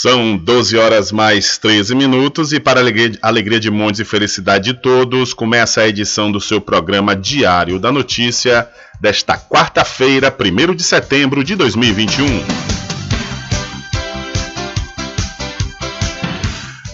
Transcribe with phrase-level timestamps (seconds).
[0.00, 4.74] São 12 horas mais 13 minutos e para alegria, alegria de montes e felicidade de
[4.80, 8.68] todos, começa a edição do seu programa Diário da Notícia
[9.00, 12.44] desta quarta-feira, 1 de setembro de 2021.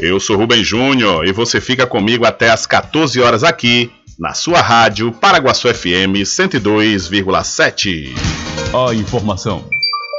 [0.00, 4.62] Eu sou Rubem Júnior e você fica comigo até às 14 horas aqui na sua
[4.62, 8.14] rádio Paraguaçu FM 102,7.
[8.72, 9.68] A informação,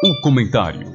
[0.03, 0.94] o comentário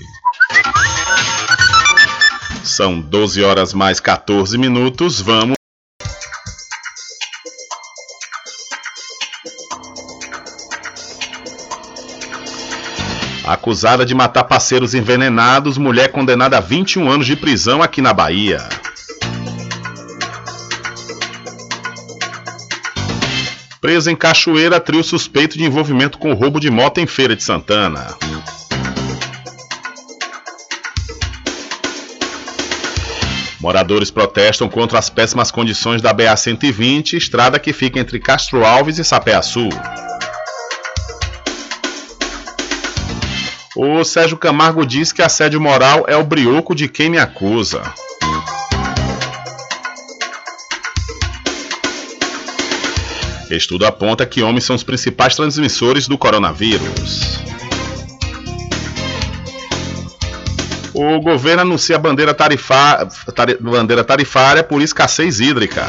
[2.64, 5.20] São 12 horas mais 14 minutos.
[5.20, 5.56] Vamos.
[13.44, 18.66] Acusada de matar parceiros envenenados, mulher condenada a 21 anos de prisão aqui na Bahia.
[23.82, 28.16] Preso em Cachoeira, trio suspeito de envolvimento com roubo de moto em Feira de Santana.
[33.58, 39.04] Moradores protestam contra as péssimas condições da BA-120, estrada que fica entre Castro Alves e
[39.04, 39.68] Sapé-Açu.
[43.74, 47.82] O Sérgio Camargo diz que assédio moral é o brioco de quem me acusa.
[53.56, 57.38] Estudo aponta que homens são os principais transmissores do coronavírus.
[60.94, 62.34] O governo anuncia bandeira,
[63.60, 65.86] bandeira tarifária por escassez hídrica.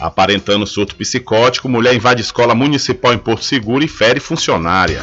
[0.00, 5.02] Aparentando surto psicótico, mulher invade escola municipal em Porto Seguro e fere funcionária.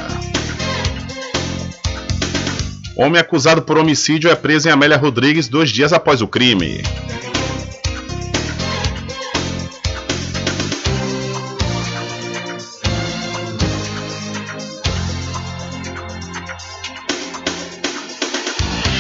[2.97, 6.81] Homem acusado por homicídio é preso em Amélia Rodrigues dois dias após o crime.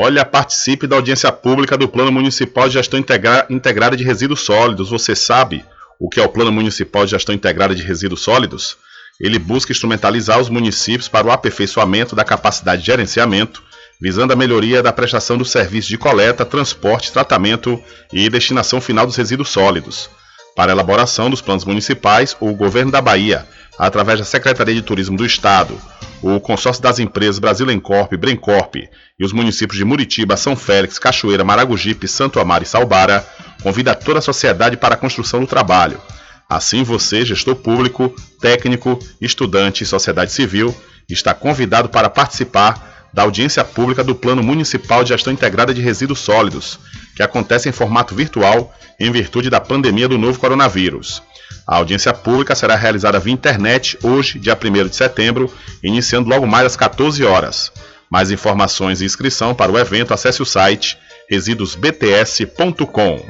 [0.00, 4.90] Olha, participe da audiência pública do Plano Municipal de Gestão Integra Integrada de Resíduos Sólidos.
[4.90, 5.64] Você sabe
[5.98, 8.76] o que é o Plano Municipal de Gestão Integrada de Resíduos Sólidos?
[9.20, 13.60] Ele busca instrumentalizar os municípios para o aperfeiçoamento da capacidade de gerenciamento,
[14.00, 19.16] visando a melhoria da prestação do serviço de coleta, transporte, tratamento e destinação final dos
[19.16, 20.08] resíduos sólidos.
[20.54, 25.16] Para a elaboração dos planos municipais, o Governo da Bahia, através da Secretaria de Turismo
[25.16, 25.78] do Estado,
[26.20, 28.74] o consórcio das empresas Brasilencorp, Brencorp
[29.18, 33.24] e os municípios de Muritiba, São Félix, Cachoeira, Maragogipe, Santo Amaro e Salbara
[33.62, 36.00] convida toda a sociedade para a construção do trabalho.
[36.48, 40.74] Assim, você, gestor público, técnico, estudante e sociedade civil,
[41.08, 46.18] está convidado para participar da audiência pública do Plano Municipal de Gestão Integrada de Resíduos
[46.20, 46.78] Sólidos,
[47.16, 51.22] que acontece em formato virtual em virtude da pandemia do novo coronavírus.
[51.66, 56.66] A audiência pública será realizada via internet hoje, dia 1 de setembro, iniciando logo mais
[56.66, 57.72] às 14 horas.
[58.10, 60.98] Mais informações e inscrição para o evento, acesse o site
[61.28, 63.22] resíduosbts.com.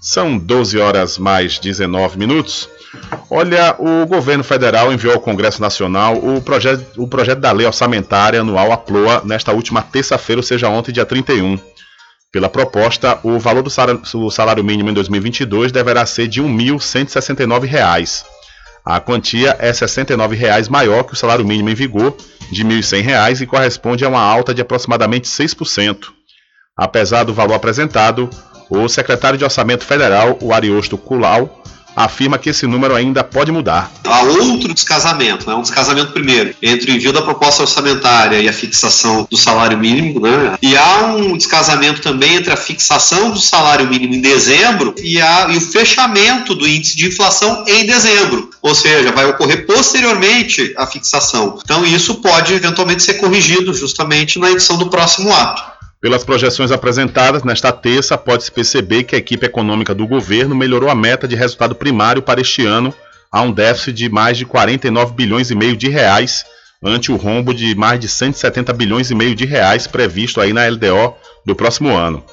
[0.00, 2.68] São 12 horas mais 19 minutos.
[3.28, 8.40] Olha, o governo federal enviou ao Congresso Nacional o projeto, o projeto da lei orçamentária
[8.40, 11.58] anual APLOA nesta última terça-feira, ou seja, ontem, dia 31.
[12.30, 18.24] Pela proposta, o valor do salário mínimo em 2022 deverá ser de R$ 1.169.
[18.84, 22.16] A quantia é R$ 69,00 maior que o salário mínimo em vigor,
[22.50, 26.06] de R$ 1.100, e corresponde a uma alta de aproximadamente 6%.
[26.76, 28.30] Apesar do valor apresentado,
[28.68, 31.62] o secretário de Orçamento Federal, o Ariosto Culau,
[32.04, 33.90] afirma que esse número ainda pode mudar.
[34.04, 35.56] Há outro descasamento, né?
[35.56, 40.20] um descasamento primeiro entre o envio da proposta orçamentária e a fixação do salário mínimo,
[40.20, 40.56] né?
[40.62, 45.48] e há um descasamento também entre a fixação do salário mínimo em dezembro e, a,
[45.50, 50.86] e o fechamento do índice de inflação em dezembro, ou seja, vai ocorrer posteriormente a
[50.86, 51.58] fixação.
[51.64, 55.77] Então isso pode eventualmente ser corrigido justamente na edição do próximo ato.
[56.00, 60.94] Pelas projeções apresentadas nesta terça, pode-se perceber que a equipe econômica do governo melhorou a
[60.94, 62.94] meta de resultado primário para este ano,
[63.32, 66.44] há um déficit de mais de 49 bilhões e meio de reais
[66.82, 70.68] ante o rombo de mais de 170 bilhões e meio de reais previsto aí na
[70.68, 72.24] LDO do próximo ano.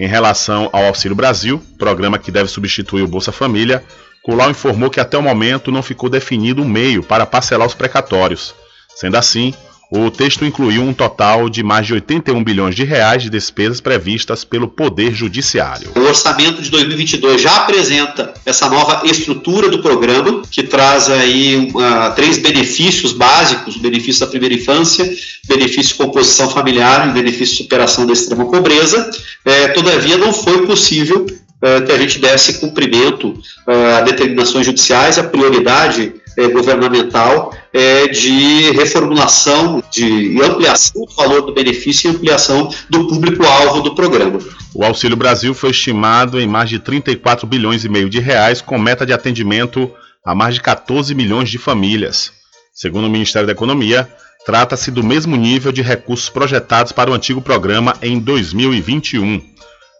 [0.00, 3.84] Em relação ao Auxílio Brasil, programa que deve substituir o Bolsa Família,
[4.22, 8.52] Colau informou que até o momento não ficou definido um meio para parcelar os precatórios.
[8.96, 9.54] Sendo assim,
[9.94, 14.42] o texto incluiu um total de mais de 81 bilhões de reais de despesas previstas
[14.42, 15.92] pelo Poder Judiciário.
[15.94, 22.14] O orçamento de 2022 já apresenta essa nova estrutura do programa, que traz aí uh,
[22.16, 25.04] três benefícios básicos: o benefício da primeira infância,
[25.46, 29.10] benefício de composição familiar e benefício de superação da extrema pobreza.
[29.44, 35.18] É, todavia, não foi possível uh, que a gente desse cumprimento uh, a determinações judiciais,
[35.18, 42.70] a prioridade é, governamental é, de reformulação, de ampliação do valor do benefício e ampliação
[42.88, 44.38] do público-alvo do programa.
[44.74, 48.78] O Auxílio Brasil foi estimado em mais de 34 bilhões e meio de reais, com
[48.78, 49.90] meta de atendimento
[50.24, 52.32] a mais de 14 milhões de famílias.
[52.74, 54.08] Segundo o Ministério da Economia,
[54.46, 59.42] trata-se do mesmo nível de recursos projetados para o antigo programa em 2021.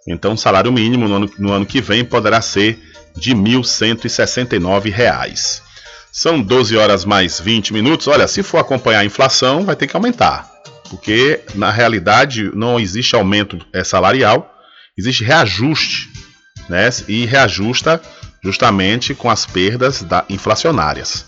[0.09, 2.81] Então, o salário mínimo no ano, no ano que vem poderá ser
[3.17, 5.63] de R$ 1.169.
[6.15, 8.07] São 12 horas mais 20 minutos.
[8.07, 10.47] Olha, se for acompanhar a inflação, vai ter que aumentar.
[10.91, 14.55] Porque, na realidade, não existe aumento é, salarial,
[14.97, 16.11] existe reajuste.
[16.69, 16.91] Né?
[17.09, 17.99] E reajusta
[18.45, 21.25] justamente com as perdas da, inflacionárias.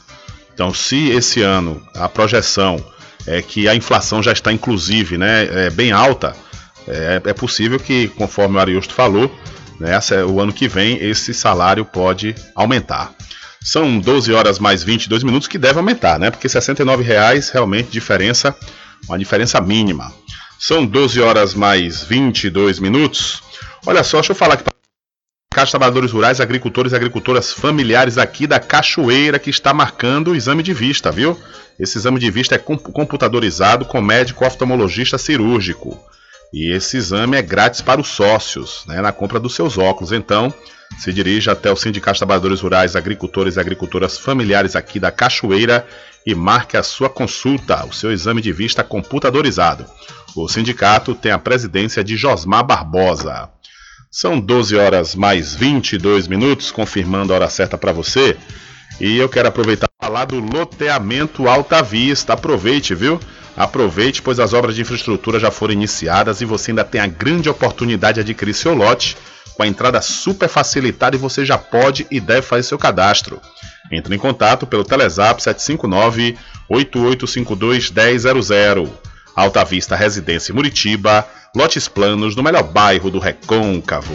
[0.52, 2.76] Então, se esse ano a projeção
[3.26, 6.36] é que a inflação já está, inclusive, né, é bem alta,
[6.86, 9.34] é, é possível que, conforme o Ariosto falou,
[9.80, 9.98] né,
[10.28, 13.14] o ano que vem esse salário pode aumentar.
[13.64, 16.30] São 12 horas mais 22 minutos que deve aumentar, né?
[16.30, 18.54] Porque R$ 69,00 realmente diferença,
[19.08, 20.12] uma diferença mínima.
[20.58, 23.42] São 12 horas mais 22 minutos.
[23.86, 24.74] Olha só, deixa eu falar aqui para
[25.54, 30.62] Caixa Trabalhadores Rurais, agricultores e agricultoras familiares aqui da Cachoeira que está marcando o exame
[30.62, 31.40] de vista, viu?
[31.80, 35.98] Esse exame de vista é computadorizado com médico oftalmologista cirúrgico.
[36.52, 40.12] E esse exame é grátis para os sócios, né, na compra dos seus óculos.
[40.12, 40.52] Então,
[40.98, 45.86] se dirija até o Sindicato de Trabalhadores Rurais, Agricultores e Agricultoras Familiares aqui da Cachoeira
[46.26, 49.84] e marque a sua consulta, o seu exame de vista computadorizado.
[50.34, 53.50] O sindicato tem a presidência de Josmar Barbosa.
[54.10, 58.36] São 12 horas mais 22 minutos, confirmando a hora certa para você.
[59.00, 62.32] E eu quero aproveitar para falar do loteamento Alta Vista.
[62.32, 63.20] Aproveite, viu?
[63.56, 67.48] Aproveite, pois as obras de infraestrutura já foram iniciadas e você ainda tem a grande
[67.48, 69.16] oportunidade de adquirir seu lote
[69.56, 73.40] com a entrada super facilitada e você já pode e deve fazer seu cadastro.
[73.90, 76.36] Entre em contato pelo Telezap 759
[76.68, 78.92] 8852 1000.
[79.36, 84.14] Alta Vista Residência Muritiba, lotes planos no melhor bairro do Recôncavo.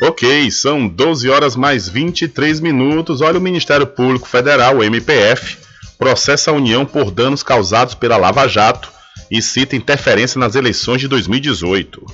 [0.00, 3.20] Ok, são 12 horas mais 23 minutos.
[3.20, 5.58] Olha, o Ministério Público Federal, o MPF,
[5.98, 8.90] processa a União por danos causados pela Lava Jato
[9.30, 12.06] e cita interferência nas eleições de 2018.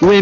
[0.00, 0.12] O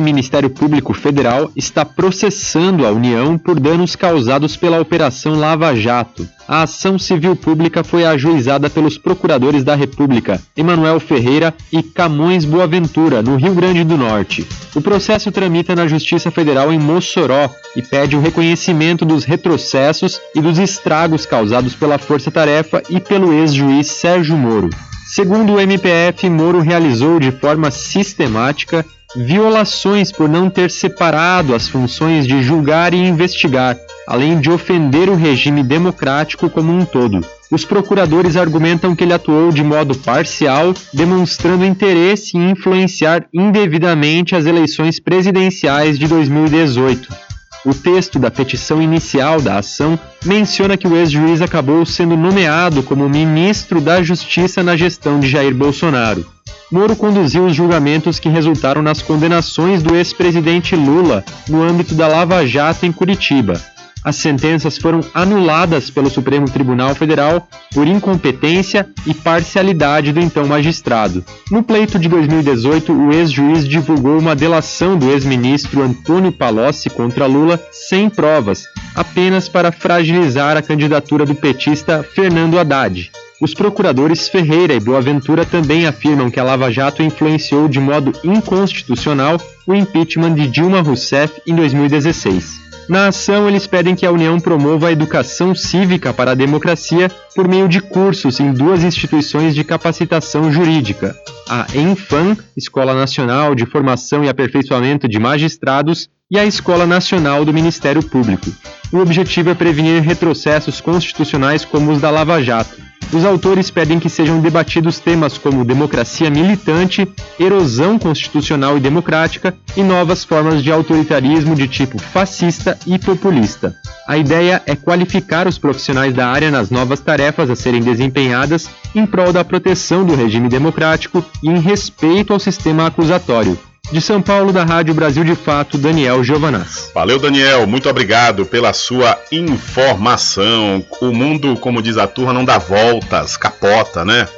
[0.00, 6.28] Ministério Público Federal está processando a União por danos causados pela Operação Lava Jato.
[6.48, 13.22] A ação civil pública foi ajuizada pelos procuradores da República, Emanuel Ferreira e Camões Boaventura,
[13.22, 14.46] no Rio Grande do Norte.
[14.74, 20.40] O processo tramita na Justiça Federal em Mossoró e pede o reconhecimento dos retrocessos e
[20.40, 24.70] dos estragos causados pela Força Tarefa e pelo ex-juiz Sérgio Moro.
[25.06, 28.84] Segundo o MPF, Moro realizou de forma sistemática
[29.16, 35.14] violações por não ter separado as funções de julgar e investigar, além de ofender o
[35.14, 37.24] regime democrático como um todo.
[37.50, 44.46] Os procuradores argumentam que ele atuou de modo parcial, demonstrando interesse em influenciar indevidamente as
[44.46, 47.25] eleições presidenciais de 2018.
[47.66, 53.08] O texto da petição inicial da ação menciona que o ex-juiz acabou sendo nomeado como
[53.08, 56.24] ministro da Justiça na gestão de Jair Bolsonaro.
[56.70, 62.46] Moro conduziu os julgamentos que resultaram nas condenações do ex-presidente Lula no âmbito da Lava
[62.46, 63.60] Jato em Curitiba.
[64.06, 71.24] As sentenças foram anuladas pelo Supremo Tribunal Federal por incompetência e parcialidade do então magistrado.
[71.50, 77.60] No pleito de 2018, o ex-juiz divulgou uma delação do ex-ministro Antônio Palocci contra Lula
[77.72, 78.62] sem provas,
[78.94, 83.10] apenas para fragilizar a candidatura do petista Fernando Haddad.
[83.40, 89.36] Os procuradores Ferreira e Boaventura também afirmam que a Lava Jato influenciou de modo inconstitucional
[89.66, 92.65] o impeachment de Dilma Rousseff em 2016.
[92.88, 97.48] Na ação, eles pedem que a União promova a educação cívica para a democracia por
[97.48, 101.16] meio de cursos em duas instituições de capacitação jurídica:
[101.48, 107.52] a ENFAM, Escola Nacional de Formação e Aperfeiçoamento de Magistrados, e a Escola Nacional do
[107.52, 108.46] Ministério Público.
[108.92, 112.86] O objetivo é prevenir retrocessos constitucionais como os da Lava Jato.
[113.12, 117.06] Os autores pedem que sejam debatidos temas como democracia militante,
[117.38, 123.74] erosão constitucional e democrática e novas formas de autoritarismo de tipo fascista e populista.
[124.08, 129.06] A ideia é qualificar os profissionais da área nas novas tarefas a serem desempenhadas em
[129.06, 133.58] prol da proteção do regime democrático e em respeito ao sistema acusatório.
[133.92, 136.90] De São Paulo, da Rádio Brasil de Fato, Daniel Giovanaz.
[136.92, 137.68] Valeu, Daniel.
[137.68, 140.84] Muito obrigado pela sua informação.
[141.00, 144.28] O mundo, como diz a turma, não dá voltas, capota, né?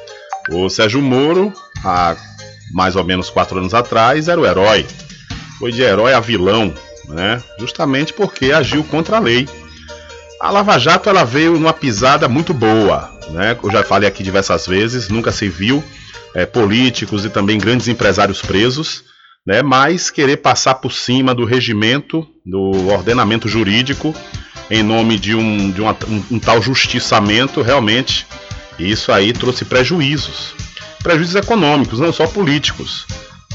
[0.51, 1.51] O Sérgio Moro,
[1.83, 2.15] há
[2.73, 4.87] mais ou menos quatro anos atrás, era o herói.
[5.59, 6.75] Foi de herói a vilão,
[7.09, 7.43] né?
[7.59, 9.49] Justamente porque agiu contra a lei.
[10.43, 13.57] A Lava Jato ela veio numa pisada muito boa, né?
[13.61, 15.83] Eu já falei aqui diversas vezes, nunca se viu
[16.35, 19.09] é, políticos e também grandes empresários presos
[19.49, 24.15] né, mas querer passar por cima do regimento, do ordenamento jurídico,
[24.71, 28.27] em nome de um, de uma, um, um tal justiçamento, realmente,
[28.79, 30.53] isso aí trouxe prejuízos.
[31.03, 33.07] Prejuízos econômicos, não só políticos.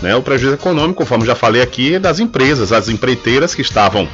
[0.02, 0.16] Né?
[0.16, 4.10] O prejuízo econômico, conforme já falei aqui, é das empresas, as empreiteiras que estavam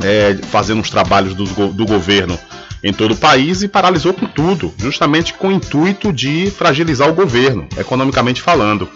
[0.00, 2.38] é, fazendo os trabalhos do, do governo
[2.80, 7.14] em todo o país e paralisou com tudo, justamente com o intuito de fragilizar o
[7.14, 8.88] governo, economicamente falando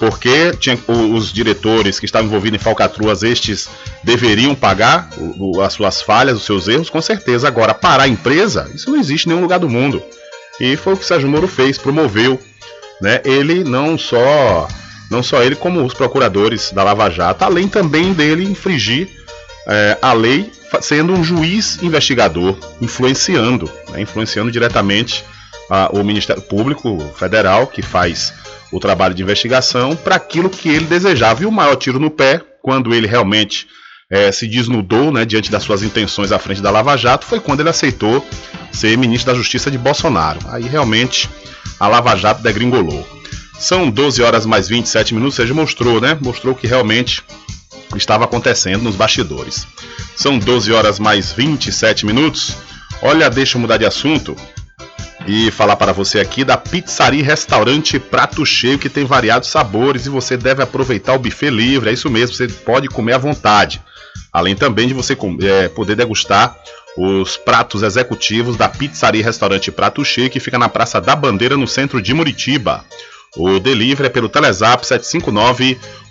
[0.00, 3.68] porque tinha, os diretores que estavam envolvidos em falcatruas, estes
[4.02, 7.46] deveriam pagar o, o, as suas falhas, os seus erros, com certeza.
[7.46, 10.02] Agora, parar a empresa, isso não existe em nenhum lugar do mundo.
[10.58, 12.40] E foi o que o Sérgio Moro fez, promoveu.
[13.02, 13.20] Né?
[13.26, 14.66] Ele não só,
[15.10, 19.06] não só ele, como os procuradores da Lava Jato, além também dele infringir
[19.66, 24.00] é, a lei, sendo um juiz investigador, influenciando, né?
[24.00, 25.22] influenciando diretamente
[25.68, 28.32] a, o Ministério Público Federal, que faz
[28.70, 31.42] o trabalho de investigação para aquilo que ele desejava.
[31.42, 33.66] E o maior tiro no pé, quando ele realmente
[34.10, 37.60] é, se desnudou né, diante das suas intenções à frente da Lava Jato, foi quando
[37.60, 38.26] ele aceitou
[38.72, 40.40] ser ministro da Justiça de Bolsonaro.
[40.48, 41.28] Aí realmente
[41.78, 43.06] a Lava Jato degringolou.
[43.58, 46.16] São 12 horas mais 27 minutos, ou seja, mostrou, né?
[46.20, 47.22] Mostrou que realmente
[47.94, 49.66] estava acontecendo nos bastidores.
[50.16, 52.56] São 12 horas mais 27 minutos.
[53.02, 54.34] Olha, deixa eu mudar de assunto
[55.32, 60.08] e falar para você aqui da Pizzaria Restaurante Prato Cheio, que tem variados sabores e
[60.08, 61.88] você deve aproveitar o buffet livre.
[61.88, 63.80] É isso mesmo, você pode comer à vontade.
[64.32, 66.56] Além também de você é, poder degustar
[66.98, 71.68] os pratos executivos da Pizzaria Restaurante Prato Cheio, que fica na Praça da Bandeira, no
[71.68, 72.84] centro de Muritiba.
[73.36, 74.84] O delivery é pelo Telezap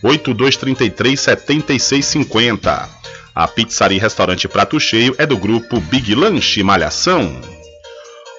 [0.01, 2.87] 759-8233-7650.
[3.35, 7.58] A Pizzaria Restaurante Prato Cheio é do grupo Big Lanche Malhação.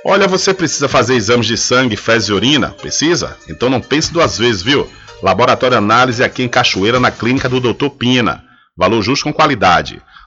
[0.04, 2.70] Olha, você precisa fazer exames de sangue, fezes e urina?
[2.70, 3.36] Precisa?
[3.48, 4.90] Então não pense duas vezes, viu?
[5.22, 7.90] Laboratório Análise aqui em Cachoeira, na clínica do Dr.
[7.90, 8.42] Pina.
[8.74, 10.00] Valor justo com qualidade.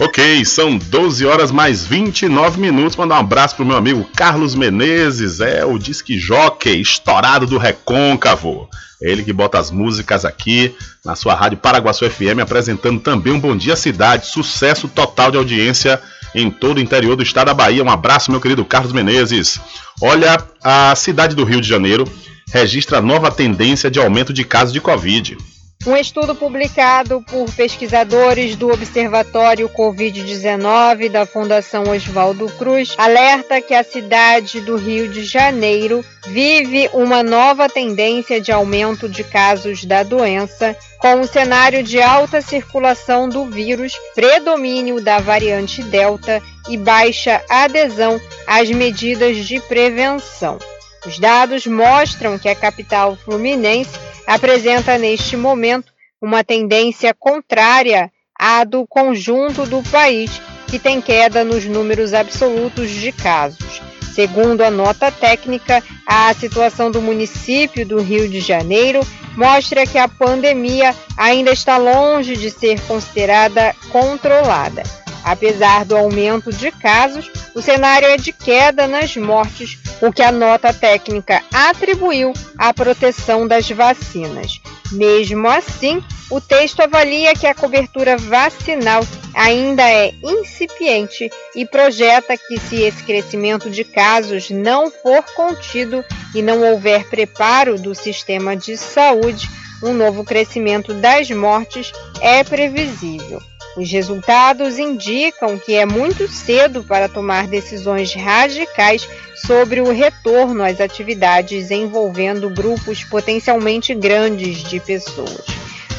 [0.00, 2.94] Ok, são 12 horas mais 29 minutos.
[2.94, 8.68] Mandar um abraço pro meu amigo Carlos Menezes, é o disque jockey estourado do Recôncavo.
[9.02, 10.72] Ele que bota as músicas aqui
[11.04, 16.00] na sua rádio Paraguaçu FM, apresentando também um Bom Dia Cidade, sucesso total de audiência
[16.32, 17.82] em todo o interior do estado da Bahia.
[17.82, 19.60] Um abraço, meu querido Carlos Menezes.
[20.00, 22.04] Olha, a cidade do Rio de Janeiro
[22.52, 25.36] registra nova tendência de aumento de casos de Covid.
[25.86, 33.84] Um estudo publicado por pesquisadores do Observatório Covid-19 da Fundação Oswaldo Cruz alerta que a
[33.84, 40.76] cidade do Rio de Janeiro vive uma nova tendência de aumento de casos da doença,
[40.98, 48.20] com o cenário de alta circulação do vírus, predomínio da variante Delta e baixa adesão
[48.48, 50.58] às medidas de prevenção.
[51.06, 58.86] Os dados mostram que a capital fluminense apresenta neste momento uma tendência contrária à do
[58.86, 63.80] conjunto do país, que tem queda nos números absolutos de casos.
[64.14, 69.00] Segundo a nota técnica, a situação do município do Rio de Janeiro
[69.36, 74.82] mostra que a pandemia ainda está longe de ser considerada controlada.
[75.28, 80.32] Apesar do aumento de casos, o cenário é de queda nas mortes, o que a
[80.32, 84.58] nota técnica atribuiu à proteção das vacinas.
[84.90, 89.02] Mesmo assim, o texto avalia que a cobertura vacinal
[89.34, 96.02] ainda é incipiente e projeta que, se esse crescimento de casos não for contido
[96.34, 99.46] e não houver preparo do sistema de saúde,
[99.82, 103.42] um novo crescimento das mortes é previsível.
[103.78, 109.08] Os resultados indicam que é muito cedo para tomar decisões radicais
[109.46, 115.44] sobre o retorno às atividades envolvendo grupos potencialmente grandes de pessoas.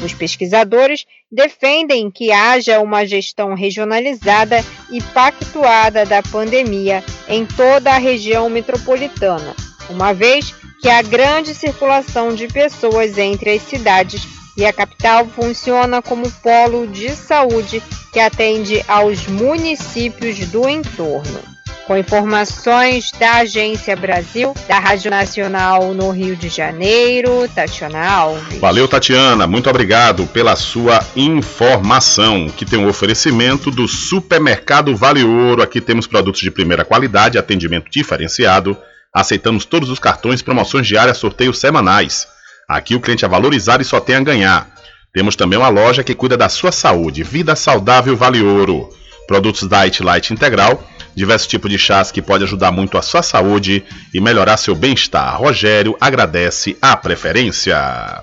[0.04, 7.98] Os pesquisadores defendem que haja uma gestão regionalizada e pactuada da pandemia em toda a
[7.98, 9.56] região metropolitana,
[9.88, 16.02] uma vez que há grande circulação de pessoas entre as cidades e a capital funciona
[16.02, 21.40] como polo de saúde que atende aos municípios do entorno.
[21.86, 28.58] Com informações da Agência Brasil, da Rádio Nacional no Rio de Janeiro, Tatiana Alves.
[28.58, 29.46] Valeu, Tatiana.
[29.46, 35.62] Muito obrigado pela sua informação, que tem um oferecimento do Supermercado Vale Ouro.
[35.62, 38.76] Aqui temos produtos de primeira qualidade, atendimento diferenciado.
[39.12, 42.28] Aceitamos todos os cartões, promoções diárias, sorteios semanais.
[42.70, 44.70] Aqui o cliente é valorizado e só tem a ganhar.
[45.12, 47.24] Temos também uma loja que cuida da sua saúde.
[47.24, 48.88] Vida Saudável Vale Ouro.
[49.26, 50.80] Produtos Diet Light Integral,
[51.12, 53.82] diversos tipos de chás que pode ajudar muito a sua saúde
[54.14, 55.36] e melhorar seu bem-estar.
[55.36, 58.22] Rogério agradece a preferência.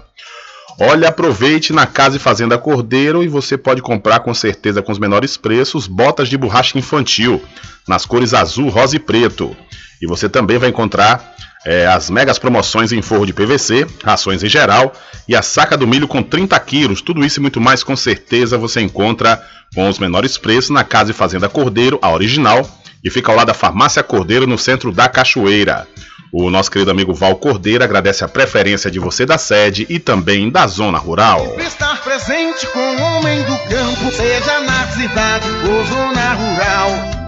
[0.80, 5.00] Olha, aproveite na Casa e Fazenda Cordeiro e você pode comprar com certeza com os
[5.00, 7.44] menores preços botas de borracha infantil
[7.86, 9.54] nas cores azul, rosa e preto.
[10.02, 14.48] E você também vai encontrar é, as megas promoções em forro de PVC, rações em
[14.48, 14.94] geral
[15.28, 17.02] e a saca do milho com 30 quilos.
[17.02, 19.42] Tudo isso e muito mais com certeza você encontra
[19.76, 22.68] com os menores preços na Casa e Fazenda Cordeiro, a original,
[23.04, 25.88] e fica ao lado da Farmácia Cordeiro no centro da Cachoeira.
[26.32, 30.50] O nosso querido amigo Val Cordeiro agradece a preferência de você da sede e também
[30.50, 31.56] da zona rural.
[31.58, 37.28] Estar presente com o homem do campo, seja na cidade ou zona rural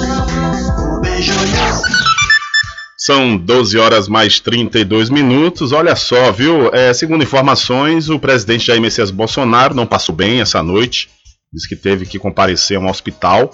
[2.97, 5.71] São 12 horas mais 32 minutos.
[5.71, 6.69] Olha só, viu?
[6.73, 11.09] É, segundo informações, o presidente Jair Messias Bolsonaro não passou bem essa noite.
[11.51, 13.51] Diz que teve que comparecer a um hospital.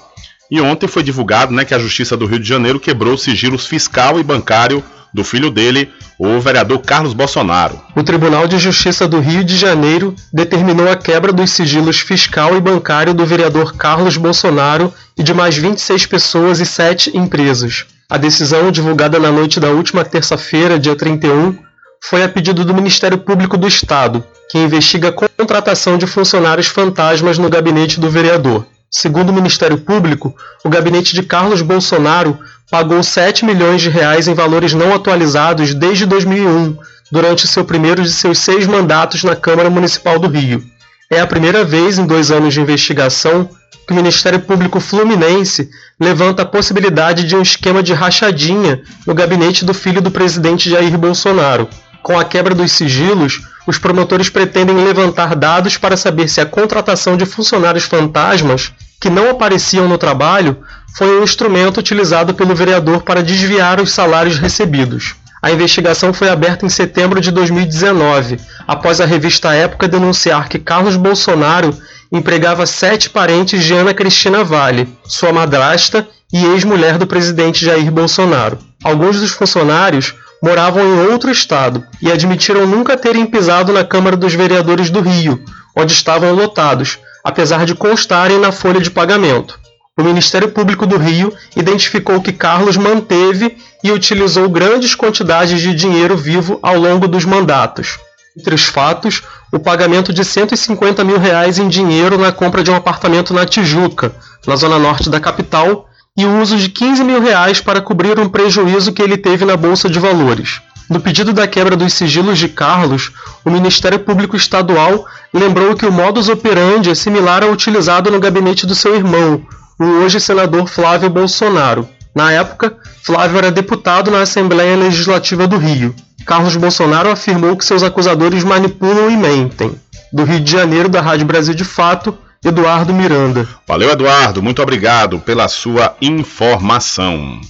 [0.49, 4.19] E ontem foi divulgado né, que a Justiça do Rio de Janeiro quebrou sigilos fiscal
[4.19, 4.83] e bancário
[5.13, 7.81] do filho dele, o vereador Carlos Bolsonaro.
[7.95, 12.62] O Tribunal de Justiça do Rio de Janeiro determinou a quebra dos sigilos fiscal e
[12.62, 17.86] bancário do vereador Carlos Bolsonaro e de mais 26 pessoas e 7 empresas.
[18.10, 21.57] A decisão, divulgada na noite da última terça-feira, dia 31,
[22.01, 27.38] foi a pedido do Ministério Público do Estado, que investiga a contratação de funcionários fantasmas
[27.38, 28.65] no gabinete do vereador.
[28.89, 32.39] Segundo o Ministério Público, o gabinete de Carlos Bolsonaro
[32.71, 36.78] pagou 7 milhões de reais em valores não atualizados desde 2001,
[37.12, 40.63] durante seu primeiro de seus seis mandatos na Câmara Municipal do Rio.
[41.10, 43.50] É a primeira vez em dois anos de investigação
[43.86, 45.69] que o Ministério Público Fluminense
[46.00, 50.97] levanta a possibilidade de um esquema de rachadinha no gabinete do filho do presidente Jair
[50.97, 51.69] Bolsonaro.
[52.04, 57.17] Com a quebra dos sigilos, os promotores pretendem levantar dados para saber se a contratação
[57.17, 60.58] de funcionários fantasmas que não apareciam no trabalho
[60.97, 65.15] foi um instrumento utilizado pelo vereador para desviar os salários recebidos.
[65.41, 70.95] A investigação foi aberta em setembro de 2019, após a revista Época denunciar que Carlos
[70.95, 71.77] Bolsonaro
[72.12, 78.58] empregava sete parentes de Ana Cristina Vale, sua madrasta e ex-mulher do presidente Jair Bolsonaro.
[78.84, 84.34] Alguns dos funcionários moravam em outro estado e admitiram nunca terem pisado na Câmara dos
[84.34, 85.43] Vereadores do Rio,
[85.76, 89.60] onde estavam lotados, apesar de constarem na folha de pagamento.
[90.00, 96.15] O Ministério Público do Rio identificou que Carlos manteve e utilizou grandes quantidades de dinheiro
[96.15, 97.97] vivo ao longo dos mandatos.
[98.38, 102.76] Entre os fatos, o pagamento de 150 mil reais em dinheiro na compra de um
[102.76, 104.13] apartamento na Tijuca,
[104.45, 105.87] na zona norte da capital,
[106.17, 109.56] e o uso de 15 mil reais para cobrir um prejuízo que ele teve na
[109.56, 110.62] Bolsa de Valores.
[110.89, 113.12] No pedido da quebra dos sigilos de Carlos,
[113.45, 118.65] o Ministério Público Estadual lembrou que o modus operandi é similar ao utilizado no gabinete
[118.65, 119.45] do seu irmão,
[119.77, 121.88] o hoje senador Flávio Bolsonaro.
[122.15, 125.93] Na época, Flávio era deputado na Assembleia Legislativa do Rio.
[126.25, 129.80] Carlos Bolsonaro afirmou que seus acusadores manipulam e mentem.
[130.12, 133.47] Do Rio de Janeiro, da Rádio Brasil de Fato, Eduardo Miranda.
[133.67, 134.43] Valeu, Eduardo.
[134.43, 137.41] Muito obrigado pela sua informação.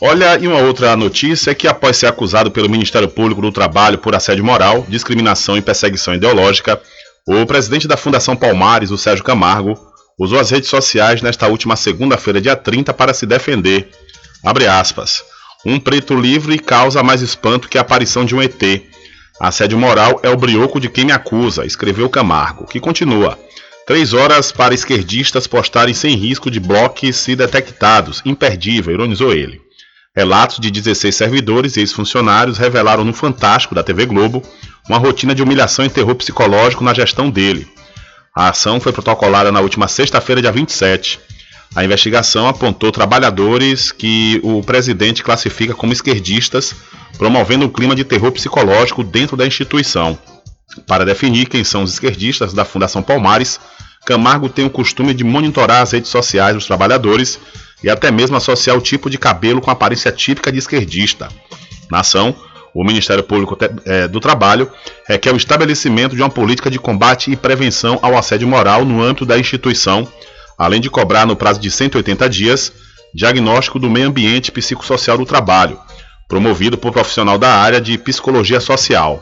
[0.00, 3.98] Olha, e uma outra notícia é que após ser acusado pelo Ministério Público do Trabalho
[3.98, 6.80] por assédio moral, discriminação e perseguição ideológica,
[7.26, 9.76] o presidente da Fundação Palmares, o Sérgio Camargo,
[10.18, 13.88] usou as redes sociais nesta última segunda-feira, dia 30, para se defender.
[14.44, 15.24] Abre aspas.
[15.66, 18.62] Um preto livre causa mais espanto que a aparição de um ET.
[19.40, 23.36] Assédio moral é o brioco de quem me acusa, escreveu Camargo, que continua.
[23.88, 28.20] Três horas para esquerdistas postarem sem risco de bloques se detectados.
[28.22, 29.62] Imperdível, ironizou ele.
[30.14, 34.42] Relatos de 16 servidores e ex-funcionários revelaram no Fantástico da TV Globo
[34.86, 37.66] uma rotina de humilhação e terror psicológico na gestão dele.
[38.36, 41.18] A ação foi protocolada na última sexta-feira, dia 27.
[41.74, 46.74] A investigação apontou trabalhadores que o presidente classifica como esquerdistas,
[47.16, 50.18] promovendo um clima de terror psicológico dentro da instituição.
[50.86, 53.58] Para definir quem são os esquerdistas da Fundação Palmares,
[54.06, 57.38] Camargo tem o costume de monitorar as redes sociais dos trabalhadores
[57.82, 61.28] e até mesmo associar o tipo de cabelo com a aparência típica de esquerdista.
[61.90, 62.34] Na ação,
[62.74, 64.70] o Ministério Público é, do Trabalho
[65.06, 69.26] requer o estabelecimento de uma política de combate e prevenção ao assédio moral no âmbito
[69.26, 70.06] da instituição,
[70.56, 72.72] além de cobrar, no prazo de 180 dias,
[73.14, 75.78] diagnóstico do meio ambiente psicossocial do trabalho,
[76.28, 79.20] promovido por profissional da área de psicologia social.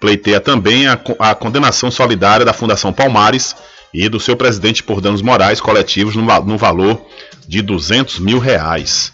[0.00, 3.56] Pleiteia também a, a condenação solidária da Fundação Palmares
[3.92, 7.00] e do seu presidente por danos morais coletivos no, no valor
[7.46, 9.12] de 200 mil reais.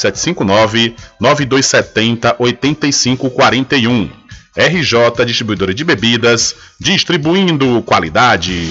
[1.20, 4.10] 759-9270-8541.
[4.56, 8.70] RJ Distribuidora de Bebidas, distribuindo qualidade.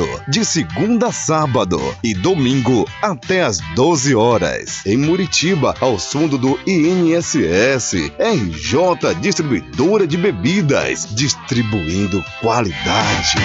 [0.27, 4.85] de segunda a sábado e domingo até às 12 horas.
[4.85, 13.37] Em Muritiba, ao fundo do INSS, RJ Distribuidora de Bebidas, distribuindo qualidade.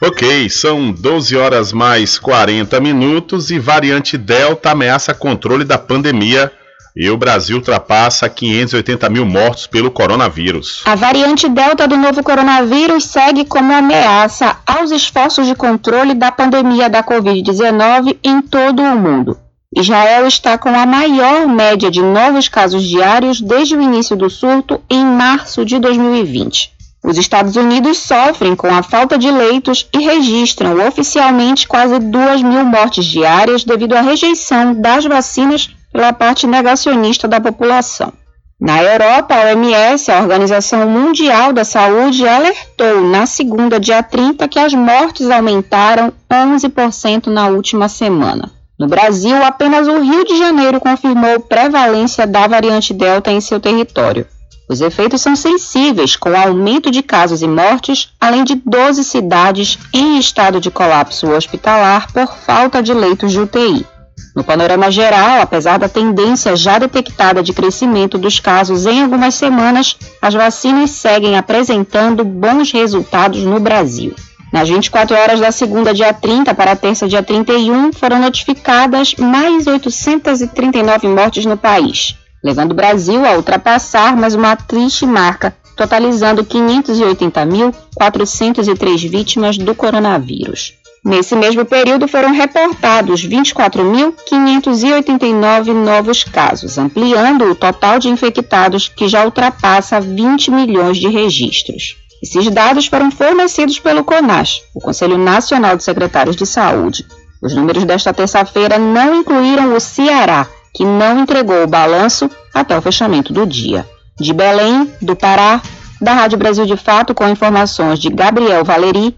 [0.00, 6.52] Ok, são 12 horas mais 40 minutos e variante Delta ameaça controle da pandemia
[6.96, 10.82] e o Brasil ultrapassa 580 mil mortos pelo coronavírus.
[10.84, 16.88] A variante Delta do novo coronavírus segue como ameaça aos esforços de controle da pandemia
[16.88, 19.36] da Covid-19 em todo o mundo.
[19.76, 24.80] Israel está com a maior média de novos casos diários desde o início do surto
[24.88, 26.72] em março de 2020.
[27.02, 32.64] Os Estados Unidos sofrem com a falta de leitos e registram oficialmente quase 2 mil
[32.64, 38.12] mortes diárias devido à rejeição das vacinas pela parte negacionista da população.
[38.60, 44.58] Na Europa, a OMS, a Organização Mundial da Saúde, alertou na segunda, dia 30, que
[44.58, 48.50] as mortes aumentaram 11% na última semana.
[48.76, 54.26] No Brasil, apenas o Rio de Janeiro confirmou prevalência da variante Delta em seu território.
[54.68, 60.18] Os efeitos são sensíveis, com aumento de casos e mortes, além de 12 cidades em
[60.18, 63.93] estado de colapso hospitalar por falta de leitos de UTI.
[64.34, 69.96] No panorama geral, apesar da tendência já detectada de crescimento dos casos em algumas semanas,
[70.20, 74.14] as vacinas seguem apresentando bons resultados no Brasil.
[74.52, 79.66] Nas 24 horas da segunda, dia 30, para a terça, dia 31, foram notificadas mais
[79.66, 89.08] 839 mortes no país levando o Brasil a ultrapassar mais uma triste marca, totalizando 580.403
[89.08, 90.74] vítimas do coronavírus.
[91.04, 99.22] Nesse mesmo período foram reportados 24.589 novos casos, ampliando o total de infectados que já
[99.22, 101.98] ultrapassa 20 milhões de registros.
[102.22, 107.04] Esses dados foram fornecidos pelo CONAS, o Conselho Nacional de Secretários de Saúde.
[107.42, 112.80] Os números desta terça-feira não incluíram o Ceará, que não entregou o balanço até o
[112.80, 113.86] fechamento do dia.
[114.18, 115.60] De Belém, do Pará,
[116.00, 119.14] da Rádio Brasil de Fato, com informações de Gabriel Valeri,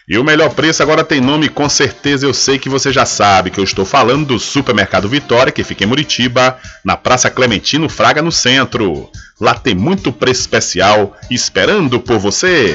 [0.08, 3.50] E o melhor preço agora tem nome, com certeza eu sei que você já sabe
[3.50, 8.20] que eu estou falando do Supermercado Vitória, que fica em Muritiba, na Praça Clementino Fraga,
[8.20, 9.08] no centro.
[9.40, 12.74] Lá tem muito preço especial esperando por você.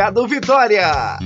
[0.01, 1.19] Mercado Vitória.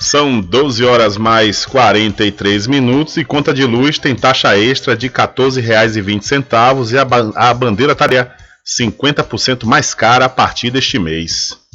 [0.00, 5.12] São 12 horas mais 43 minutos e conta de luz tem taxa extra de R$
[5.12, 8.32] 14,20 e a, ba a bandeira estaria
[8.66, 11.67] 50% mais cara a partir deste mês.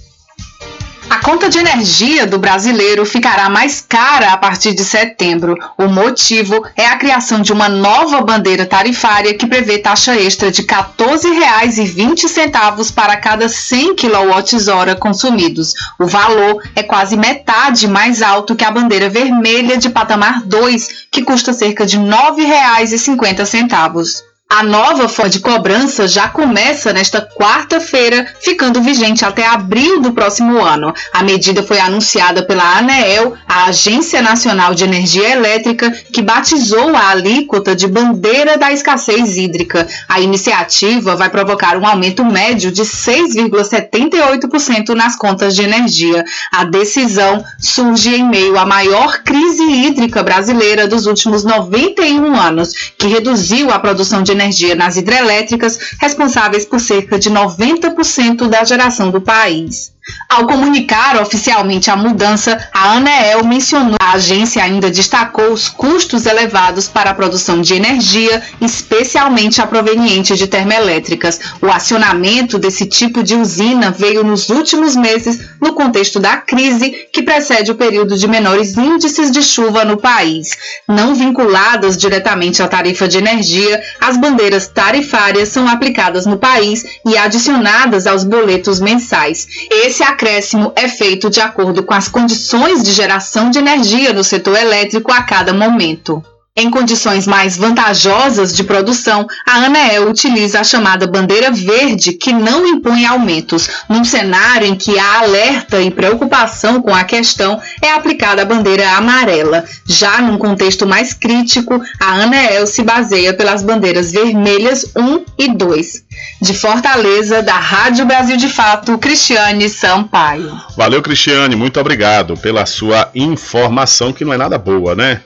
[1.09, 5.57] A conta de energia do brasileiro ficará mais cara a partir de setembro.
[5.77, 10.61] O motivo é a criação de uma nova bandeira tarifária que prevê taxa extra de
[10.61, 15.73] R$ 14,20 para cada 100 kWh consumidos.
[15.99, 21.21] O valor é quase metade mais alto que a bandeira vermelha de patamar 2, que
[21.21, 24.32] custa cerca de R$ 9,50.
[24.55, 30.61] A nova forma de cobrança já começa nesta quarta-feira, ficando vigente até abril do próximo
[30.61, 30.93] ano.
[31.11, 37.09] A medida foi anunciada pela ANEEL, a Agência Nacional de Energia Elétrica, que batizou a
[37.09, 39.87] alíquota de bandeira da escassez hídrica.
[40.07, 46.23] A iniciativa vai provocar um aumento médio de 6,78% nas contas de energia.
[46.51, 53.07] A decisão surge em meio à maior crise hídrica brasileira dos últimos 91 anos, que
[53.07, 59.09] reduziu a produção de energia energia nas hidrelétricas, responsáveis por cerca de 90% da geração
[59.09, 59.93] do país.
[60.27, 66.87] Ao comunicar oficialmente a mudança, a ANEEL mencionou a agência ainda destacou os custos elevados
[66.87, 71.39] para a produção de energia, especialmente a proveniente de termoelétricas.
[71.61, 77.23] O acionamento desse tipo de usina veio nos últimos meses no contexto da crise que
[77.23, 80.49] precede o período de menores índices de chuva no país.
[80.87, 87.15] Não vinculadas diretamente à tarifa de energia, as bandeiras tarifárias são aplicadas no país e
[87.17, 89.47] adicionadas aos boletos mensais.
[89.69, 94.23] Esse esse acréscimo é feito de acordo com as condições de geração de energia no
[94.23, 96.23] setor elétrico a cada momento.
[96.55, 102.65] Em condições mais vantajosas de produção, a ANEEL utiliza a chamada bandeira verde, que não
[102.67, 103.67] impõe aumentos.
[103.89, 108.87] Num cenário em que há alerta e preocupação com a questão, é aplicada a bandeira
[108.91, 109.63] amarela.
[109.87, 116.03] Já num contexto mais crítico, a ANEEL se baseia pelas bandeiras vermelhas 1 e 2.
[116.41, 120.51] De Fortaleza, da Rádio Brasil de Fato, Cristiane Sampaio.
[120.75, 125.21] Valeu, Cristiane, muito obrigado pela sua informação, que não é nada boa, né?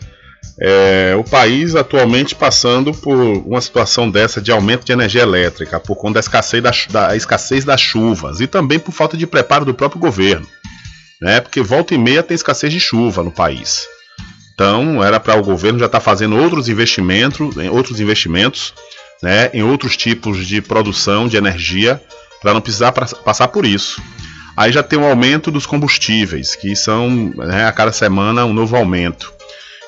[0.59, 5.95] É, o país atualmente passando por uma situação dessa de aumento de energia elétrica, por
[5.95, 9.73] conta da escassez, da, da escassez das chuvas e também por falta de preparo do
[9.73, 10.47] próprio governo.
[11.21, 11.41] Né?
[11.41, 13.87] Porque volta e meia tem escassez de chuva no país.
[14.53, 18.73] Então era para o governo já estar tá fazendo outros investimentos, outros investimentos
[19.21, 22.01] né, em outros tipos de produção de energia
[22.41, 24.01] para não precisar passar por isso.
[24.55, 28.75] Aí já tem um aumento dos combustíveis, que são né, a cada semana um novo
[28.75, 29.31] aumento.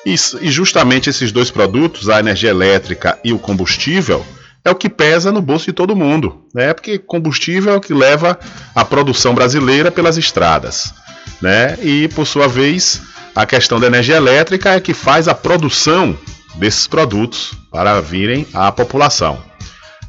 [0.06, 4.24] E, e justamente esses dois produtos, a energia elétrica e o combustível,
[4.64, 6.72] é o que pesa no bolso de todo mundo, né?
[6.74, 8.38] Porque combustível é o que leva
[8.74, 10.94] a produção brasileira pelas estradas,
[11.40, 11.78] né?
[11.82, 13.00] E por sua vez,
[13.34, 16.16] a questão da energia elétrica é que faz a produção
[16.56, 19.42] desses produtos para virem à população.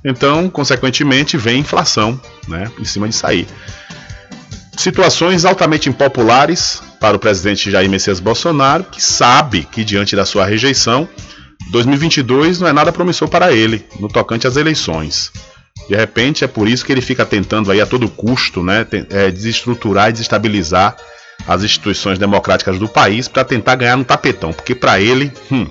[0.04, 3.48] Então, consequentemente, vem inflação, né, em cima disso aí.
[4.76, 10.46] Situações altamente impopulares para o presidente Jair Messias Bolsonaro, que sabe que diante da sua
[10.46, 11.08] rejeição,
[11.70, 15.32] 2022 não é nada promissor para ele no tocante às eleições.
[15.88, 19.30] De repente é por isso que ele fica tentando aí a todo custo, né, é,
[19.30, 20.96] desestruturar e desestabilizar
[21.48, 25.68] as instituições democráticas do país para tentar ganhar no tapetão, porque para ele, hum,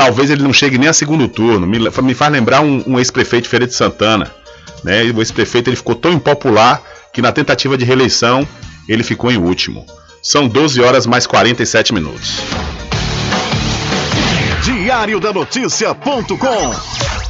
[0.00, 1.66] talvez ele não chegue nem a segundo turno.
[1.66, 4.30] Me, me faz lembrar um, um ex-prefeito de Feira de Santana,
[4.82, 5.02] né?
[5.14, 6.82] O ex-prefeito ele ficou tão impopular
[7.12, 8.48] que na tentativa de reeleição
[8.88, 9.84] ele ficou em último.
[10.22, 12.38] São 12 horas mais 47 minutos.
[14.62, 17.29] Diário da Notícia.com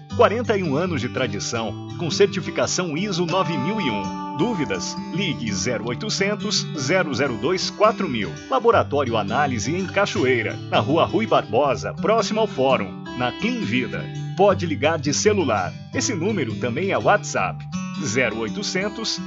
[0.15, 4.97] 41 anos de tradição, com certificação ISO 9001 Dúvidas?
[5.13, 8.31] Ligue 0800 002 4000.
[8.49, 14.03] Laboratório Análise em Cachoeira, na Rua Rui Barbosa, próximo ao Fórum, na Clean Vida.
[14.35, 15.71] Pode ligar de celular.
[15.93, 17.63] Esse número também é WhatsApp.
[18.01, 19.19] 0800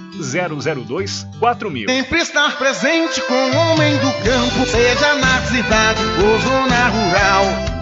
[0.85, 1.89] 002 4000.
[1.89, 7.74] Sempre estar presente com o homem do campo, seja na cidade ou zona rural.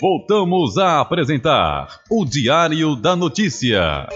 [0.00, 4.08] Voltamos a apresentar o Diário da Notícia.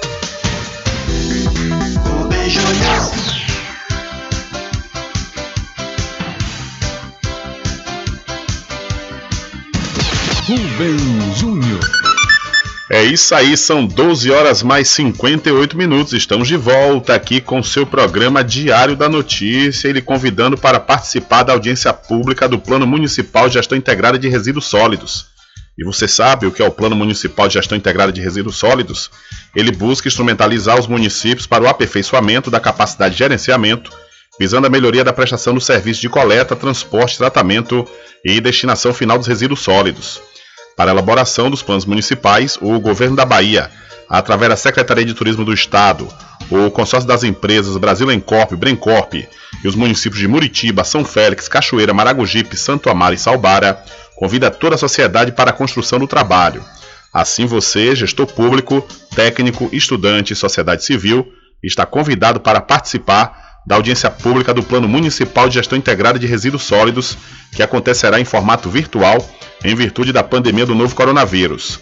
[10.47, 12.04] Rubem Júnior.
[12.91, 16.12] É isso aí, são 12 horas mais 58 minutos.
[16.12, 21.55] Estamos de volta aqui com seu programa Diário da Notícia, ele convidando para participar da
[21.55, 25.28] audiência pública do Plano Municipal de Gestão Integrada de Resíduos Sólidos.
[25.78, 29.11] E você sabe o que é o Plano Municipal de Gestão Integrada de Resíduos Sólidos?
[29.57, 33.91] Ele busca instrumentalizar os municípios para o aperfeiçoamento da capacidade de gerenciamento,
[34.39, 37.89] visando a melhoria da prestação do serviço de coleta, transporte, tratamento
[38.22, 40.20] e destinação final dos resíduos sólidos.
[40.77, 43.70] Para a elaboração dos planos municipais, o Governo da Bahia,
[44.09, 46.09] através da Secretaria de Turismo do Estado,
[46.51, 51.95] o consórcio das empresas Brasil Encorp, Brencorp e os municípios de Muritiba, São Félix, Cachoeira,
[51.95, 53.83] Maragogipe, Santo Amaro e Salbara,
[54.16, 56.64] convida toda a sociedade para a construção do trabalho.
[57.12, 61.27] Assim você, gestor público, técnico, estudante e sociedade civil,
[61.62, 66.65] está convidado para participar da audiência pública do Plano Municipal de Gestão Integrada de Resíduos
[66.65, 67.17] Sólidos,
[67.53, 69.27] que acontecerá em formato virtual
[69.65, 71.81] em virtude da pandemia do novo coronavírus.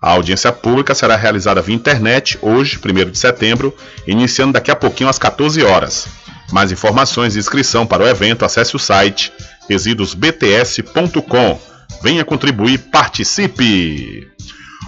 [0.00, 3.74] A audiência pública será realizada via internet hoje, 1 de setembro,
[4.06, 6.06] iniciando daqui a pouquinho às 14 horas.
[6.52, 9.32] Mais informações e inscrição para o evento, acesse o site
[9.68, 11.60] resíduosbts.com.
[12.02, 14.28] Venha contribuir, participe!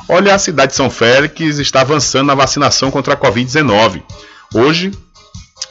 [0.08, 4.02] Olha, a cidade de São Félix está avançando na vacinação contra a Covid-19.
[4.54, 4.92] Hoje,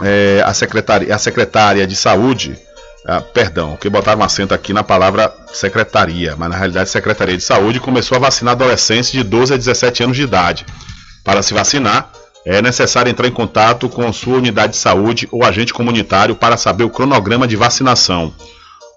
[0.01, 2.57] é, a, secretária, a secretária de saúde,
[3.07, 7.43] ah, perdão, que botaram um acento aqui na palavra secretaria, mas na realidade Secretaria de
[7.43, 10.65] Saúde começou a vacinar adolescentes de 12 a 17 anos de idade.
[11.23, 12.11] Para se vacinar,
[12.45, 16.83] é necessário entrar em contato com sua unidade de saúde ou agente comunitário para saber
[16.83, 18.33] o cronograma de vacinação.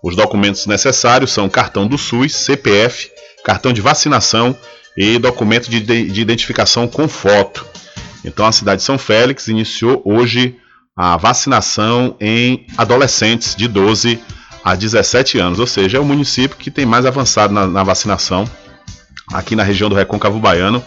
[0.02, 3.10] Os documentos necessários são cartão do SUS, CPF,
[3.44, 4.56] cartão de vacinação
[4.96, 7.66] e documento de, de identificação com foto.
[8.24, 10.56] Então a cidade de São Félix iniciou hoje
[10.98, 14.20] a vacinação em adolescentes de 12
[14.64, 18.50] a 17 anos, ou seja, é o município que tem mais avançado na, na vacinação
[19.32, 20.82] aqui na região do Recôncavo Baiano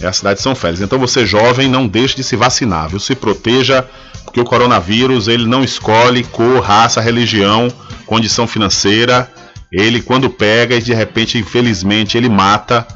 [0.00, 0.80] é a cidade de São Félix.
[0.80, 3.00] Então você jovem, não deixe de se vacinar, viu?
[3.00, 3.84] Se proteja,
[4.24, 7.68] porque o coronavírus ele não escolhe cor, raça, religião,
[8.06, 9.28] condição financeira.
[9.72, 12.86] Ele quando pega e de repente, infelizmente, ele mata.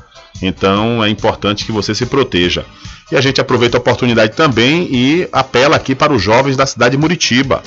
[0.41, 2.65] Então é importante que você se proteja.
[3.11, 6.93] E a gente aproveita a oportunidade também e apela aqui para os jovens da cidade
[6.93, 7.63] de Muritiba.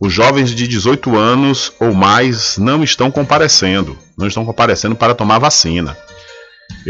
[0.00, 5.38] Os jovens de 18 anos ou mais não estão comparecendo, não estão comparecendo para tomar
[5.38, 5.96] vacina.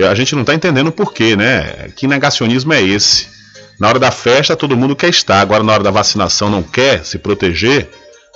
[0.08, 1.88] A gente não está entendendo o porquê, né?
[1.96, 3.26] Que negacionismo é esse?
[3.80, 7.04] Na hora da festa todo mundo quer estar, agora na hora da vacinação não quer
[7.04, 7.88] se proteger.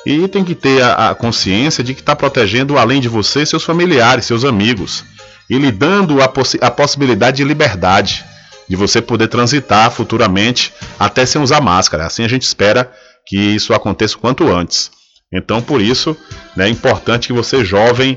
[0.05, 4.25] E tem que ter a consciência de que está protegendo além de você, seus familiares,
[4.25, 5.05] seus amigos.
[5.53, 6.33] E lhe dando a,
[6.63, 8.25] a possibilidade de liberdade,
[8.67, 12.07] de você poder transitar futuramente até sem usar máscara.
[12.07, 12.91] Assim a gente espera
[13.27, 14.91] que isso aconteça o quanto antes.
[15.31, 16.17] Então, por isso,
[16.57, 18.17] né, é importante que você, jovem,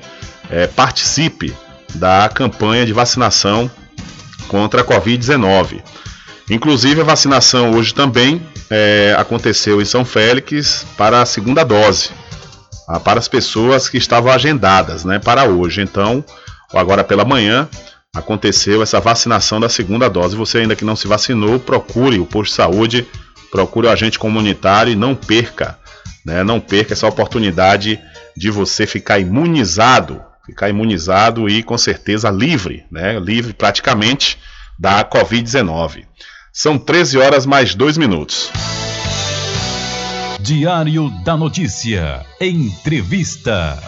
[0.50, 1.54] é, participe
[1.96, 3.70] da campanha de vacinação
[4.48, 5.84] contra a Covid-19.
[6.50, 12.12] Inclusive, a vacinação hoje também é, aconteceu em São Félix para a segunda dose,
[13.04, 15.82] para as pessoas que estavam agendadas né, para hoje.
[15.82, 16.24] Então,
[16.74, 17.68] agora pela manhã,
[18.16, 20.36] aconteceu essa vacinação da segunda dose.
[20.36, 23.08] Você ainda que não se vacinou, procure o posto de saúde,
[23.52, 25.78] procure o agente comunitário e não perca,
[26.26, 28.00] né, não perca essa oportunidade
[28.36, 33.20] de você ficar imunizado ficar imunizado e com certeza livre, né?
[33.20, 34.38] Livre praticamente
[34.78, 36.06] da Covid-19.
[36.54, 38.52] São 13 horas mais 2 minutos.
[40.40, 42.24] Diário da Notícia.
[42.40, 43.82] Entrevista.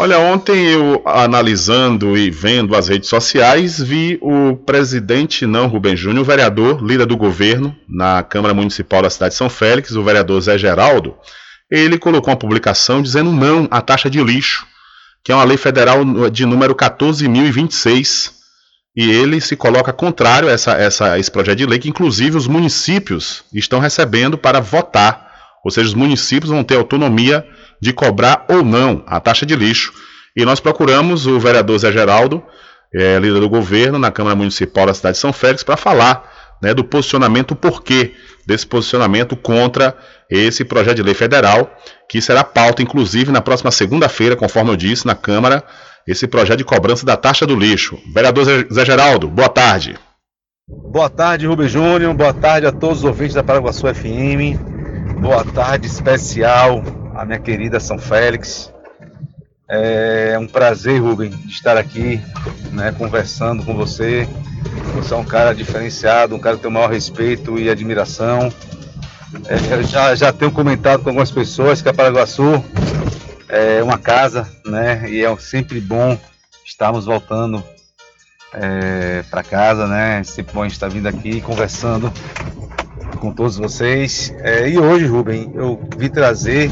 [0.00, 6.22] Olha, ontem eu analisando e vendo as redes sociais, vi o presidente não Rubem Júnior,
[6.22, 10.40] o vereador, líder do governo na Câmara Municipal da cidade de São Félix, o vereador
[10.40, 11.14] Zé Geraldo,
[11.70, 14.66] ele colocou uma publicação dizendo não à taxa de lixo
[15.22, 18.32] que é uma lei federal de número 14.026,
[18.96, 22.46] e ele se coloca contrário a essa, essa, esse projeto de lei, que inclusive os
[22.46, 25.30] municípios estão recebendo para votar.
[25.64, 27.46] Ou seja, os municípios vão ter autonomia
[27.80, 29.92] de cobrar ou não a taxa de lixo.
[30.36, 32.42] E nós procuramos o vereador Zé Geraldo,
[32.94, 36.30] é, líder do governo, na Câmara Municipal da cidade de São Félix, para falar
[36.62, 38.12] né, do posicionamento, porquê
[38.46, 39.96] desse posicionamento contra
[40.28, 41.70] esse projeto de lei federal,
[42.08, 45.64] que será pauta, inclusive, na próxima segunda-feira, conforme eu disse, na Câmara,
[46.06, 47.98] esse projeto de cobrança da taxa do lixo.
[48.14, 49.96] Vereador Zé Geraldo, boa tarde.
[50.68, 52.14] Boa tarde, Rubens Júnior.
[52.14, 54.58] Boa tarde a todos os ouvintes da Paraguaçu FM.
[55.20, 56.82] Boa tarde especial
[57.14, 58.72] à minha querida São Félix.
[59.68, 62.20] É um prazer, Rubem, estar aqui,
[62.72, 64.28] né, conversando com você.
[64.96, 68.52] Você é um cara diferenciado, um cara que tem o maior respeito e admiração.
[69.46, 72.64] É, já, já tenho comentado com algumas pessoas que a Paraguaçu
[73.48, 75.08] é uma casa, né?
[75.08, 76.18] E é sempre bom
[76.64, 77.62] estarmos voltando
[78.52, 80.18] é, para casa, né?
[80.18, 82.12] É sempre bom estar vindo aqui conversando
[83.20, 84.34] com todos vocês.
[84.38, 86.70] É, e hoje, Rubem, eu vim trazer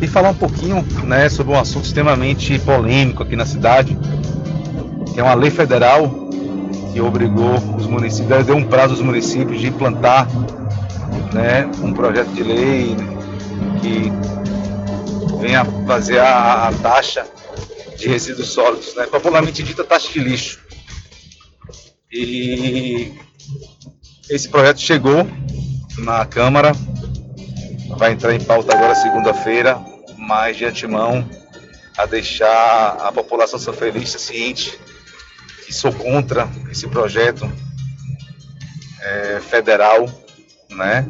[0.00, 3.96] e falar um pouquinho né, sobre um assunto extremamente polêmico aqui na cidade,
[5.14, 6.10] que é uma lei federal
[6.92, 10.28] que obrigou os municípios, deu um prazo aos municípios de implantar
[11.32, 12.96] né, um projeto de lei
[13.80, 14.12] que
[15.40, 17.24] venha fazer a, a taxa
[17.96, 20.60] de resíduos sólidos, né, popularmente dita taxa de lixo.
[22.10, 23.12] E
[24.34, 25.28] esse projeto chegou
[25.98, 26.72] na Câmara,
[27.98, 29.78] vai entrar em pauta agora segunda-feira,
[30.16, 31.28] mas de antemão
[31.98, 34.80] a deixar a população sanfelista ciente
[35.66, 37.50] que sou contra esse projeto
[39.02, 40.08] é, federal,
[40.70, 41.06] né?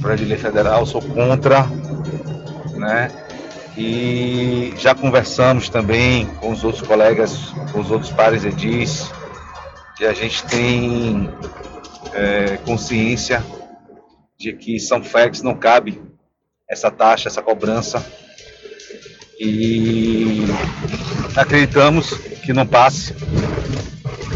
[0.00, 1.64] Projeto de lei federal, sou contra,
[2.74, 3.12] né?
[3.76, 9.08] E já conversamos também com os outros colegas, com os outros pares edis,
[9.96, 11.30] que a gente tem
[12.14, 13.44] é, consciência
[14.38, 16.00] de que São Félix não cabe
[16.68, 18.04] essa taxa, essa cobrança,
[19.38, 20.44] E
[21.36, 23.14] acreditamos que não passe,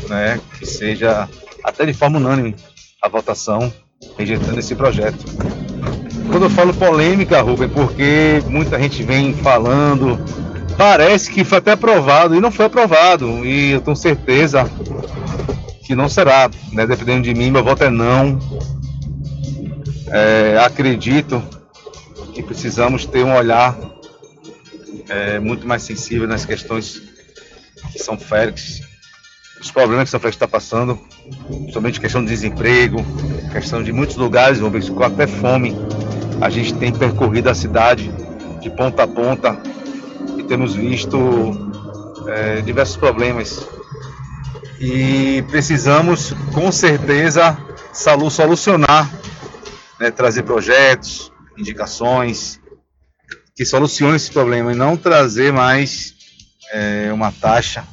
[0.09, 1.29] né, que seja
[1.63, 2.57] até de forma unânime
[3.01, 3.73] a votação
[4.17, 5.25] rejeitando esse projeto.
[6.31, 10.19] Quando eu falo polêmica, Rubem, porque muita gente vem falando,
[10.77, 14.69] parece que foi até aprovado e não foi aprovado, e eu tenho certeza
[15.89, 16.87] que não será, né?
[16.87, 18.39] Dependendo de mim, meu voto é não.
[20.09, 21.43] É, acredito
[22.35, 23.75] que precisamos ter um olhar
[25.09, 27.03] é, muito mais sensível nas questões
[27.91, 28.83] que São Félix,
[29.59, 31.01] os problemas que São Félix está passando,
[31.49, 33.03] principalmente questão de desemprego,
[33.51, 35.75] questão de muitos lugares, com até fome.
[36.39, 38.13] A gente tem percorrido a cidade
[38.61, 39.59] de ponta a ponta
[40.37, 41.17] e temos visto
[42.27, 43.67] é, diversos problemas
[44.81, 47.57] e precisamos com certeza
[47.93, 49.11] solucionar,
[49.99, 52.61] né, trazer projetos, indicações
[53.57, 56.15] que solucionem esse problema e não trazer mais
[56.73, 57.85] é, uma taxa.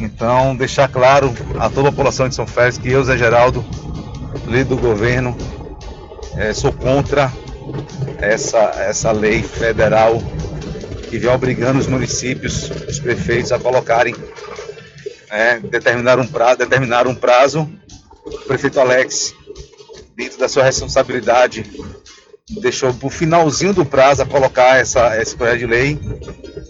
[0.00, 3.64] Então, deixar claro a toda a população de São Félix que eu, Zé Geraldo,
[4.46, 5.36] líder do governo,
[6.36, 7.32] é, sou contra
[8.18, 10.20] essa, essa lei federal
[11.08, 14.14] que vem obrigando os municípios, os prefeitos a colocarem
[15.36, 17.70] né, determinar, um prazo, determinar um prazo.
[18.24, 19.34] O prefeito Alex,
[20.16, 21.70] dentro da sua responsabilidade,
[22.60, 26.00] deixou para o finalzinho do prazo a colocar essa, esse projeto de lei.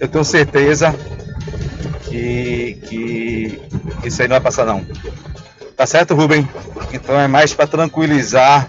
[0.01, 0.93] Eu tenho certeza
[2.09, 3.61] que, que
[4.05, 4.85] isso aí não vai passar não.
[5.77, 6.49] Tá certo, Rubem?
[6.93, 8.69] Então é mais para tranquilizar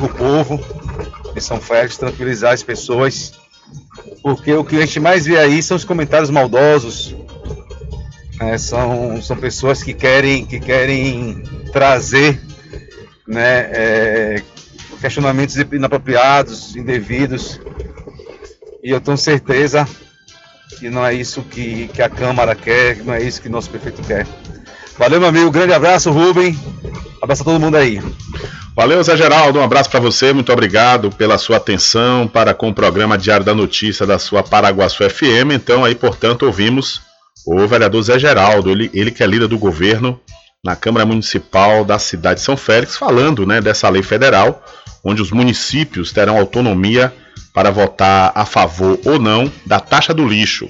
[0.00, 0.58] o povo
[1.34, 3.32] de São Félix, tranquilizar as pessoas,
[4.22, 7.14] porque o que a gente mais vê aí são os comentários maldosos,
[8.48, 12.40] é, são, são pessoas que querem, que querem trazer
[13.26, 14.42] né, é,
[15.00, 17.60] questionamentos inapropriados, indevidos.
[18.82, 19.86] E eu tenho certeza
[20.78, 23.70] que não é isso que, que a Câmara quer, que não é isso que nosso
[23.70, 24.26] prefeito quer.
[24.98, 25.50] Valeu, meu amigo.
[25.50, 26.58] Grande abraço, Rubem.
[27.20, 28.02] Abraço a todo mundo aí.
[28.74, 29.58] Valeu, Zé Geraldo.
[29.58, 30.32] Um abraço para você.
[30.32, 35.08] Muito obrigado pela sua atenção para com o programa Diário da Notícia da sua Paraguaçu
[35.08, 35.52] FM.
[35.54, 37.00] Então, aí, portanto, ouvimos
[37.46, 40.20] o vereador Zé Geraldo, ele, ele que é líder do governo
[40.64, 44.64] na Câmara Municipal da cidade de São Félix, falando né, dessa lei federal,
[45.04, 47.12] onde os municípios terão autonomia
[47.52, 50.68] para votar a favor ou não da taxa do lixo.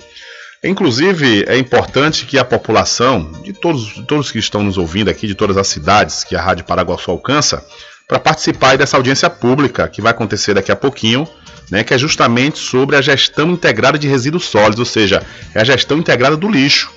[0.64, 5.34] Inclusive, é importante que a população, de todos, todos que estão nos ouvindo aqui, de
[5.34, 7.64] todas as cidades que a Rádio Paraguaçu alcança,
[8.08, 11.28] para participar dessa audiência pública que vai acontecer daqui a pouquinho,
[11.72, 15.22] né, que é justamente sobre a gestão integrada de resíduos sólidos, ou seja,
[15.54, 16.92] é a gestão integrada do lixo.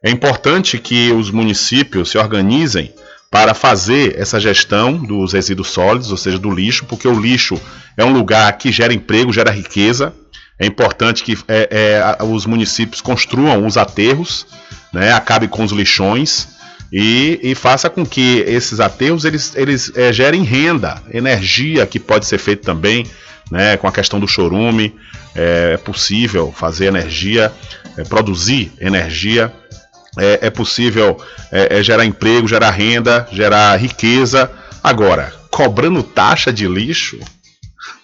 [0.00, 2.94] É importante que os municípios se organizem
[3.32, 7.60] para fazer essa gestão dos resíduos sólidos, ou seja, do lixo, porque o lixo
[7.96, 10.14] é um lugar que gera emprego, gera riqueza.
[10.56, 14.46] É importante que é, é, os municípios construam os aterros,
[14.92, 16.46] né, acabe com os lixões
[16.92, 22.24] e, e, faça com que esses aterros eles, eles é, gerem renda, energia que pode
[22.24, 23.04] ser feito também
[23.50, 24.94] né, com a questão do chorume,
[25.34, 27.52] é, é possível fazer energia,
[27.96, 29.52] é, produzir energia,
[30.18, 31.18] é, é possível
[31.52, 34.50] é, é, gerar emprego, gerar renda, gerar riqueza.
[34.82, 37.18] Agora, cobrando taxa de lixo,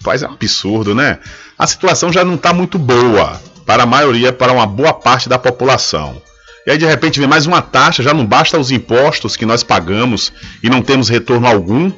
[0.02, 1.18] faz é absurdo, né?
[1.58, 5.38] A situação já não está muito boa para a maioria, para uma boa parte da
[5.38, 6.20] população.
[6.66, 9.62] E aí de repente vem mais uma taxa, já não basta os impostos que nós
[9.62, 10.32] pagamos
[10.62, 11.90] e não temos retorno algum,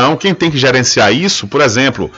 [0.00, 2.10] não, quem tem que gerenciar isso, por exemplo,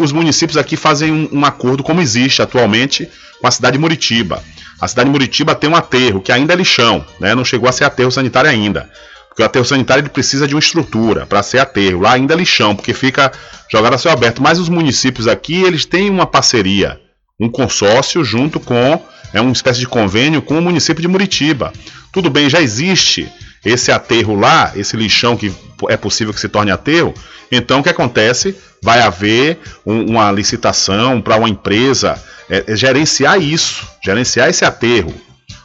[0.00, 3.08] os municípios aqui fazem um, um, acordo como existe atualmente
[3.40, 4.42] com a cidade de Muritiba.
[4.80, 7.34] A cidade de Muritiba tem um aterro que ainda é lixão, né?
[7.34, 8.88] não chegou a ser aterro sanitário ainda.
[9.28, 12.00] Porque o aterro sanitário ele precisa de uma estrutura para ser aterro.
[12.00, 13.30] Lá ainda é lixão, porque fica
[13.70, 14.40] jogado a céu aberto.
[14.40, 16.98] Mas os municípios aqui, eles têm uma parceria,
[17.38, 18.98] um consórcio junto com,
[19.34, 21.74] é uma espécie de convênio com o município de Muritiba.
[22.10, 23.30] Tudo bem, já existe
[23.66, 25.52] esse aterro lá, esse lixão que
[25.88, 27.12] é possível que se torne aterro,
[27.50, 28.56] então o que acontece?
[28.80, 35.12] Vai haver um, uma licitação para uma empresa é, é gerenciar isso, gerenciar esse aterro.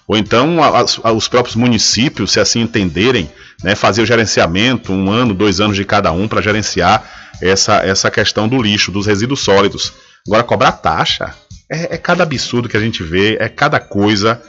[0.07, 3.29] Ou então a, a, os próprios municípios, se assim entenderem,
[3.63, 7.03] né, fazer o gerenciamento, um ano, dois anos de cada um, para gerenciar
[7.39, 9.93] essa, essa questão do lixo, dos resíduos sólidos.
[10.27, 11.33] Agora, cobrar taxa
[11.69, 14.41] é, é cada absurdo que a gente vê, é cada coisa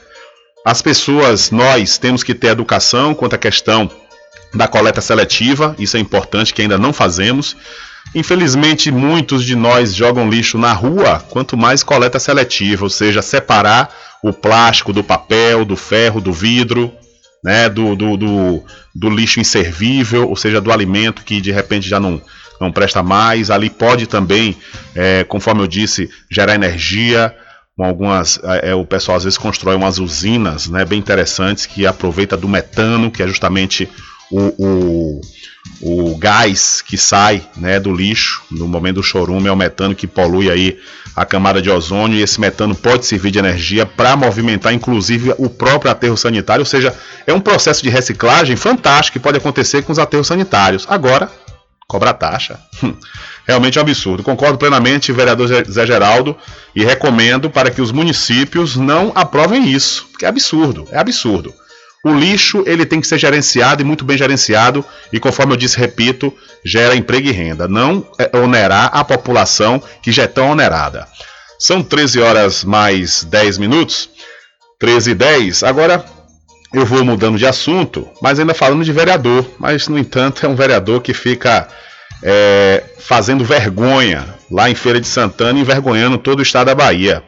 [0.65, 3.91] as pessoas, nós temos que ter educação quanto à questão
[4.55, 7.57] da coleta seletiva, isso é importante que ainda não fazemos.
[8.15, 13.93] Infelizmente, muitos de nós jogam lixo na rua, quanto mais coleta seletiva, ou seja, separar
[14.23, 16.93] o plástico do papel, do ferro, do vidro,
[17.43, 21.99] né, do, do, do, do lixo inservível, ou seja, do alimento que de repente já
[21.99, 22.23] não,
[22.61, 23.51] não presta mais.
[23.51, 24.57] Ali pode também,
[24.95, 27.35] é, conforme eu disse, gerar energia.
[27.77, 32.37] Com algumas, é, o pessoal às vezes constrói umas usinas, né, bem interessantes que aproveita
[32.37, 33.89] do metano, que é justamente
[34.31, 35.20] o, o
[35.81, 40.07] o gás que sai né, do lixo no momento do chorume é o metano que
[40.07, 40.79] polui aí
[41.14, 45.49] a camada de ozônio e esse metano pode servir de energia para movimentar inclusive o
[45.49, 46.95] próprio aterro sanitário, ou seja,
[47.27, 50.87] é um processo de reciclagem fantástico que pode acontecer com os aterros sanitários.
[50.89, 51.31] Agora,
[51.93, 52.59] cobrar taxa.
[52.82, 52.95] Hum,
[53.47, 54.22] realmente é um absurdo.
[54.22, 56.34] Concordo plenamente, vereador Zé Geraldo,
[56.74, 61.53] e recomendo para que os municípios não aprovem isso, porque é absurdo, é absurdo.
[62.03, 65.78] O lixo ele tem que ser gerenciado e muito bem gerenciado e conforme eu disse,
[65.78, 66.34] repito,
[66.64, 71.07] gera emprego e renda, não é onerar a população que já é tão onerada.
[71.61, 74.09] São 13 horas mais 10 minutos,
[74.80, 75.62] 13 e 10.
[75.62, 76.05] Agora
[76.73, 80.55] eu vou mudando de assunto, mas ainda falando de vereador, mas no entanto é um
[80.55, 81.68] vereador que fica
[82.23, 87.23] é, fazendo vergonha lá em Feira de Santana, envergonhando todo o estado da Bahia.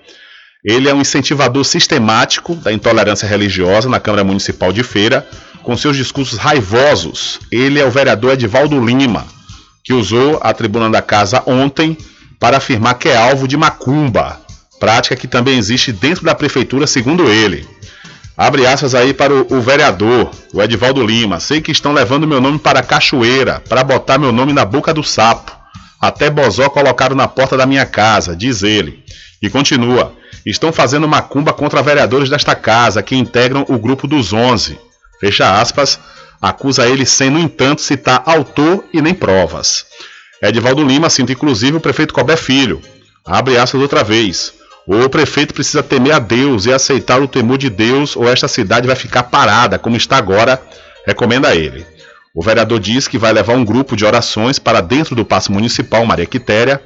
[0.65, 5.27] Ele é um incentivador sistemático da intolerância religiosa na Câmara Municipal de Feira,
[5.63, 7.39] com seus discursos raivosos.
[7.53, 9.27] Ele é o vereador Edivaldo Lima,
[9.83, 11.97] que usou a tribuna da casa ontem
[12.41, 14.41] para afirmar que é alvo de macumba,
[14.81, 17.67] prática que também existe dentro da prefeitura, segundo ele.
[18.37, 21.39] Abre aspas aí para o, o, vereador, o Edivaldo Lima.
[21.39, 24.93] Sei que estão levando meu nome para a cachoeira, para botar meu nome na boca
[24.93, 25.53] do sapo.
[26.01, 29.05] Até Bozó colocaram na porta da minha casa, diz ele.
[29.41, 30.13] E continua.
[30.45, 34.79] Estão fazendo macumba contra vereadores desta casa que integram o grupo dos 11.
[35.21, 35.99] Fecha aspas.
[36.43, 39.87] Acusa ele sem, no entanto, citar autor e nem provas.
[40.43, 42.83] Edivaldo Lima cita inclusive o prefeito Cobé Filho.
[43.25, 44.53] Abre aspas outra vez.
[44.87, 48.87] O prefeito precisa temer a Deus e aceitar o temor de Deus, ou esta cidade
[48.87, 50.61] vai ficar parada, como está agora,
[51.07, 51.87] recomenda ele.
[52.35, 56.05] O vereador diz que vai levar um grupo de orações para dentro do Paço Municipal
[56.05, 56.83] Maria Quitéria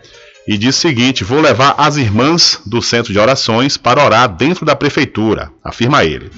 [0.47, 4.65] e diz o seguinte: vou levar as irmãs do centro de orações para orar dentro
[4.65, 6.31] da prefeitura, afirma ele.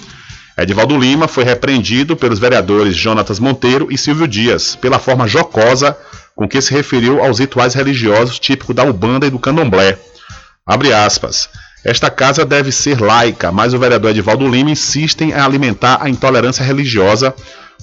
[0.56, 5.96] Edivaldo Lima foi repreendido pelos vereadores Jonatas Monteiro e Silvio Dias pela forma jocosa
[6.36, 9.98] com que se referiu aos rituais religiosos típicos da Ubanda e do Candomblé.
[10.66, 11.48] Abre aspas.
[11.84, 16.62] Esta casa deve ser laica, mas o vereador Edivaldo Lima insiste em alimentar a intolerância
[16.62, 17.34] religiosa,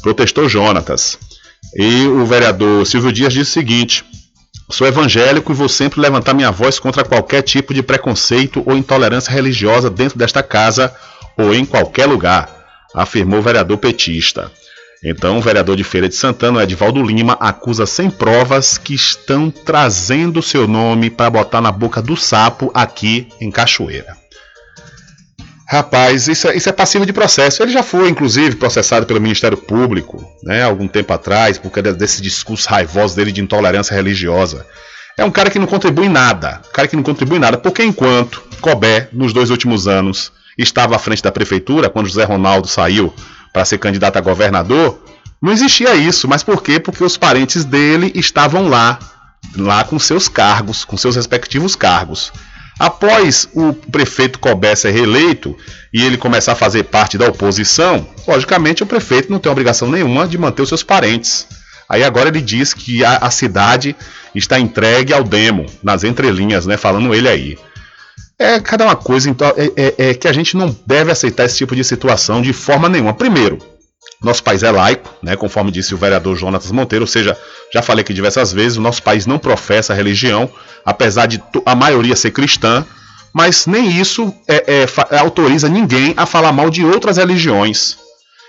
[0.02, 1.18] protestou Jonatas.
[1.76, 4.06] E o vereador Silvio Dias disse o seguinte:
[4.70, 9.32] Sou evangélico e vou sempre levantar minha voz contra qualquer tipo de preconceito ou intolerância
[9.32, 10.94] religiosa dentro desta casa
[11.38, 12.50] ou em qualquer lugar,
[12.94, 14.52] afirmou o vereador petista.
[15.04, 20.42] Então, o vereador de Feira de Santana, Edvaldo Lima, acusa sem provas que estão trazendo
[20.42, 24.18] seu nome para botar na boca do sapo aqui em Cachoeira.
[25.70, 27.62] Rapaz, isso é, isso é passivo de processo.
[27.62, 32.22] Ele já foi, inclusive, processado pelo Ministério Público, né, algum tempo atrás, por causa desse
[32.22, 34.66] discurso raivoso dele de intolerância religiosa.
[35.18, 36.62] É um cara que não contribui nada.
[36.72, 41.22] Cara que não contribui nada, porque enquanto Cobé, nos dois últimos anos, estava à frente
[41.22, 43.14] da prefeitura, quando José Ronaldo saiu
[43.58, 45.02] para ser candidato a governador,
[45.42, 46.28] não existia isso.
[46.28, 46.80] Mas por quê?
[46.80, 49.00] Porque os parentes dele estavam lá,
[49.56, 52.32] lá com seus cargos, com seus respectivos cargos.
[52.78, 55.58] Após o prefeito Cobé ser reeleito
[55.92, 60.28] e ele começar a fazer parte da oposição, logicamente o prefeito não tem obrigação nenhuma
[60.28, 61.48] de manter os seus parentes.
[61.90, 63.96] Aí agora ele diz que a, a cidade
[64.36, 66.78] está entregue ao demo, nas entrelinhas, né?
[66.78, 67.58] Falando ele aí.
[68.40, 71.58] É cada uma coisa, então, é, é, é que a gente não deve aceitar esse
[71.58, 73.14] tipo de situação de forma nenhuma.
[73.14, 73.58] Primeiro,
[74.22, 77.38] nosso país é laico, né, conforme disse o vereador Jonatas Monteiro, ou seja,
[77.74, 80.50] já falei aqui diversas vezes, o nosso país não professa religião,
[80.86, 82.86] apesar de a maioria ser cristã,
[83.34, 87.98] mas nem isso é, é, autoriza ninguém a falar mal de outras religiões.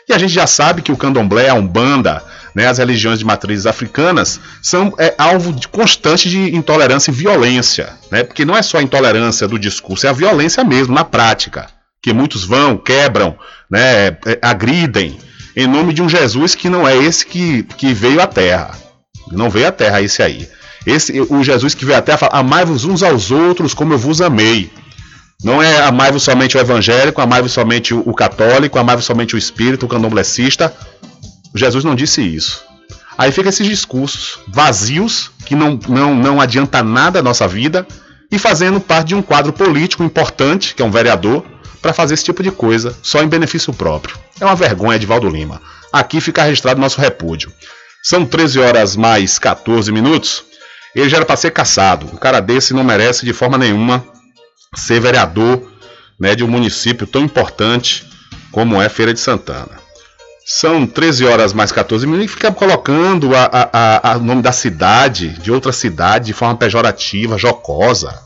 [0.08, 2.22] E a gente já sabe que o candomblé, a umbanda,
[2.58, 7.90] né, as religiões de matrizes africanas, são é, alvo de constante de intolerância e violência.
[8.10, 11.68] Né, porque não é só a intolerância do discurso, é a violência mesmo, na prática.
[12.02, 13.38] Que muitos vão, quebram,
[13.70, 15.16] né, é, agridem,
[15.54, 18.72] em nome de um Jesus que não é esse que, que veio à terra.
[19.30, 20.48] Não veio à terra esse aí.
[20.84, 24.20] Esse, o Jesus que veio à terra fala: amai-vos uns aos outros como eu vos
[24.20, 24.68] amei.
[25.44, 29.88] Não é amai-vos somente o evangélico, amai-vos somente o, católico, amai-vos somente o espírito, o
[29.88, 30.74] candomblessista.
[31.54, 32.64] Jesus não disse isso.
[33.16, 37.86] Aí fica esses discursos vazios, que não, não, não adianta nada a nossa vida,
[38.30, 41.44] e fazendo parte de um quadro político importante, que é um vereador,
[41.80, 44.16] para fazer esse tipo de coisa, só em benefício próprio.
[44.40, 45.60] É uma vergonha de Valdo Lima.
[45.92, 47.52] Aqui fica registrado nosso repúdio.
[48.02, 50.44] São 13 horas mais 14 minutos.
[50.94, 52.06] Ele já era para ser caçado.
[52.06, 54.04] Um cara desse não merece de forma nenhuma
[54.74, 55.62] ser vereador
[56.18, 58.06] né, de um município tão importante
[58.50, 59.87] como é Feira de Santana.
[60.50, 65.72] São 13 horas mais 14 minutos e fica colocando o nome da cidade, de outra
[65.72, 68.18] cidade, de forma pejorativa, jocosa.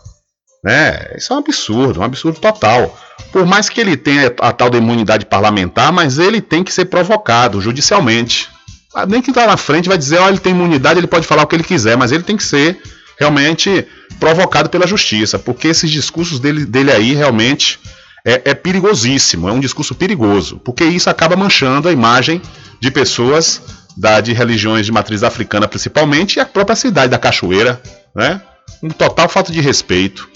[0.63, 1.17] Né?
[1.17, 2.97] Isso é um absurdo, um absurdo total.
[3.33, 6.85] Por mais que ele tenha a tal da imunidade parlamentar, mas ele tem que ser
[6.85, 8.49] provocado judicialmente.
[8.95, 11.43] Ah, nem que está na frente vai dizer, ó, ele tem imunidade, ele pode falar
[11.43, 12.81] o que ele quiser, mas ele tem que ser
[13.19, 13.85] realmente
[14.21, 17.81] provocado pela justiça, porque esses discursos dele, dele aí realmente
[18.25, 22.41] é, é perigosíssimo, é um discurso perigoso, porque isso acaba manchando a imagem
[22.81, 23.61] de pessoas
[23.97, 27.83] da, de religiões de matriz africana principalmente e a própria cidade da Cachoeira,
[28.15, 28.41] né?
[28.83, 30.29] Um total falta de respeito.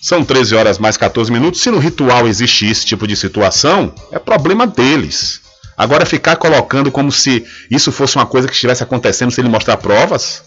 [0.00, 1.60] São 13 horas mais 14 minutos.
[1.60, 5.40] Se no ritual existe esse tipo de situação, é problema deles.
[5.76, 9.76] Agora ficar colocando como se isso fosse uma coisa que estivesse acontecendo se ele mostrar
[9.76, 10.42] provas,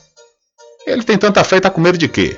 [0.88, 2.38] ele tem tanta fé e tá com medo de quê?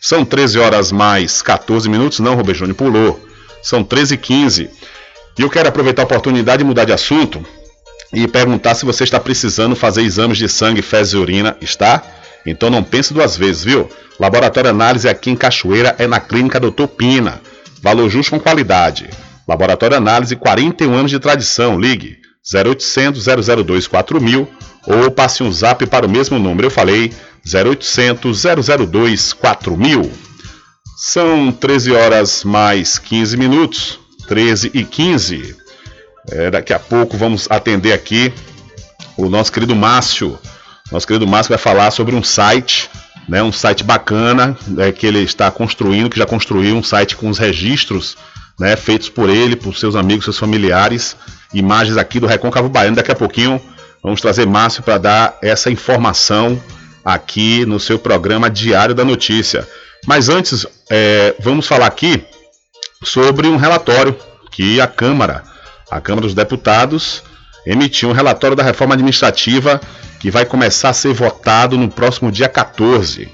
[0.00, 3.33] São 13 horas mais 14 minutos, não, Robert Júnior pulou.
[3.64, 4.70] São 13 e 15.
[5.38, 7.44] E eu quero aproveitar a oportunidade de mudar de assunto
[8.12, 11.56] e perguntar se você está precisando fazer exames de sangue, fezes e urina.
[11.62, 12.02] Está?
[12.44, 13.88] Então não pense duas vezes, viu?
[14.20, 17.40] Laboratório Análise aqui em Cachoeira é na Clínica Doutor Pina.
[17.82, 19.08] Valor justo com qualidade.
[19.48, 21.80] Laboratório Análise, 41 anos de tradição.
[21.80, 22.18] Ligue
[22.54, 23.24] 0800
[23.64, 24.46] 002 4000
[24.86, 26.66] ou passe um zap para o mesmo número.
[26.66, 27.10] Eu falei
[27.46, 28.42] 0800
[28.90, 30.12] 002 4000.
[30.96, 35.56] São 13 horas mais 15 minutos, 13 e 15.
[36.30, 38.32] É, daqui a pouco vamos atender aqui
[39.16, 40.38] o nosso querido Márcio.
[40.92, 42.88] Nosso querido Márcio vai falar sobre um site,
[43.28, 47.28] né, um site bacana é, que ele está construindo, que já construiu um site com
[47.28, 48.16] os registros
[48.58, 51.16] né, feitos por ele, por seus amigos, seus familiares.
[51.52, 52.94] Imagens aqui do Recôncavo Baiano.
[52.94, 53.60] Daqui a pouquinho
[54.00, 56.60] vamos trazer Márcio para dar essa informação
[57.04, 59.66] aqui no seu programa Diário da Notícia.
[60.06, 62.22] Mas antes, é, vamos falar aqui
[63.02, 64.16] sobre um relatório
[64.50, 65.42] que a Câmara,
[65.90, 67.22] a Câmara dos Deputados,
[67.66, 69.80] emitiu um relatório da reforma administrativa
[70.20, 73.28] que vai começar a ser votado no próximo dia 14.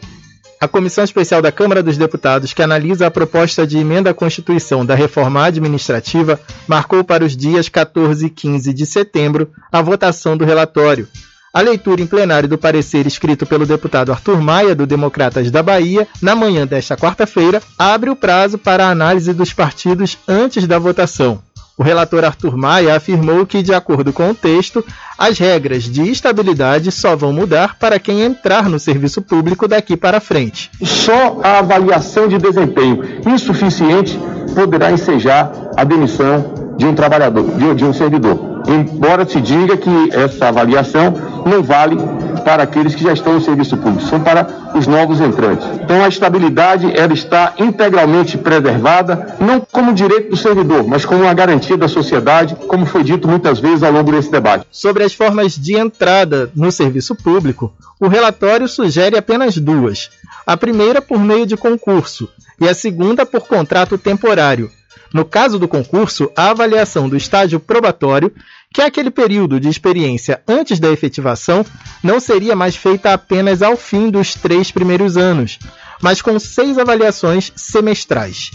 [0.61, 4.85] A Comissão Especial da Câmara dos Deputados, que analisa a proposta de emenda à Constituição
[4.85, 10.45] da reforma administrativa, marcou para os dias 14 e 15 de setembro a votação do
[10.45, 11.09] relatório.
[11.53, 16.07] A leitura em plenário do parecer escrito pelo deputado Arthur Maia, do Democratas da Bahia,
[16.23, 21.43] na manhã desta quarta-feira, abre o prazo para a análise dos partidos antes da votação.
[21.77, 24.85] O relator Arthur Maia afirmou que, de acordo com o texto,
[25.19, 30.21] as regras de estabilidade só vão mudar para quem entrar no serviço público daqui para
[30.21, 30.71] frente.
[30.85, 34.17] Só a avaliação de desempenho insuficiente
[34.55, 40.11] poderá ensejar a demissão de um trabalhador, de, de um servidor embora se diga que
[40.13, 41.15] essa avaliação
[41.47, 41.97] não vale
[42.45, 45.67] para aqueles que já estão no serviço público, são para os novos entrantes.
[45.83, 51.35] Então a estabilidade ela está integralmente preservada, não como direito do servidor, mas como uma
[51.35, 54.67] garantia da sociedade, como foi dito muitas vezes ao longo desse debate.
[54.71, 60.11] Sobre as formas de entrada no serviço público, o relatório sugere apenas duas.
[60.47, 62.29] A primeira por meio de concurso
[62.61, 64.71] e a segunda por contrato temporário
[65.13, 68.33] no caso do concurso, a avaliação do estágio probatório,
[68.73, 71.65] que é aquele período de experiência antes da efetivação,
[72.03, 75.59] não seria mais feita apenas ao fim dos três primeiros anos,
[76.01, 78.51] mas com seis avaliações semestrais.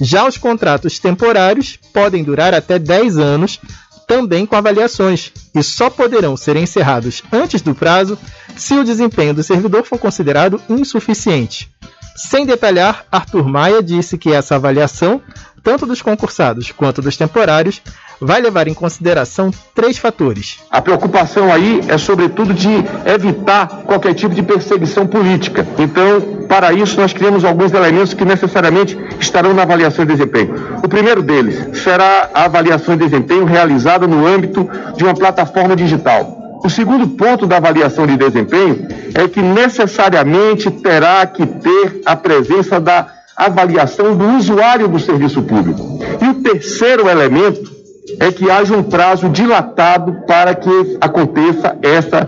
[0.00, 3.60] Já os contratos temporários podem durar até 10 anos,
[4.08, 8.18] também com avaliações, e só poderão ser encerrados antes do prazo
[8.56, 11.70] se o desempenho do servidor for considerado insuficiente.
[12.16, 15.22] Sem detalhar, Arthur Maia disse que essa avaliação
[15.62, 17.82] tanto dos concursados quanto dos temporários,
[18.20, 20.58] vai levar em consideração três fatores.
[20.70, 22.68] A preocupação aí é, sobretudo, de
[23.06, 25.66] evitar qualquer tipo de perseguição política.
[25.78, 30.80] Então, para isso, nós criamos alguns elementos que necessariamente estarão na avaliação de desempenho.
[30.82, 36.40] O primeiro deles será a avaliação de desempenho realizada no âmbito de uma plataforma digital.
[36.62, 42.78] O segundo ponto da avaliação de desempenho é que necessariamente terá que ter a presença
[42.78, 45.98] da avaliação do usuário do serviço público.
[46.20, 47.70] E o terceiro elemento
[48.18, 52.26] é que haja um prazo dilatado para que aconteça essa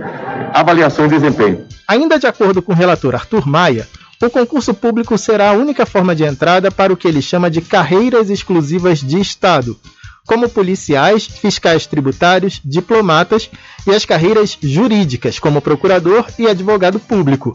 [0.55, 1.67] avaliação de desempenho.
[1.89, 3.87] Ainda de acordo com o relator Arthur Maia,
[4.23, 7.61] o concurso público será a única forma de entrada para o que ele chama de
[7.61, 9.77] carreiras exclusivas de Estado,
[10.25, 13.51] como policiais, fiscais tributários, diplomatas
[13.87, 17.53] e as carreiras jurídicas, como procurador e advogado público.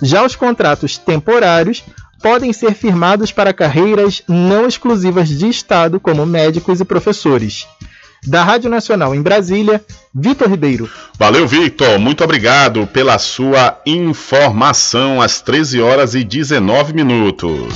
[0.00, 1.84] Já os contratos temporários
[2.22, 7.66] podem ser firmados para carreiras não exclusivas de Estado, como médicos e professores.
[8.26, 9.84] Da Rádio Nacional em Brasília,
[10.14, 10.90] Vitor Ribeiro.
[11.18, 11.98] Valeu, Vitor.
[11.98, 17.74] Muito obrigado pela sua informação às 13 horas e 19 minutos.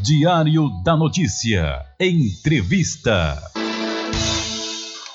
[0.00, 1.80] Diário da Notícia.
[1.98, 3.36] Entrevista.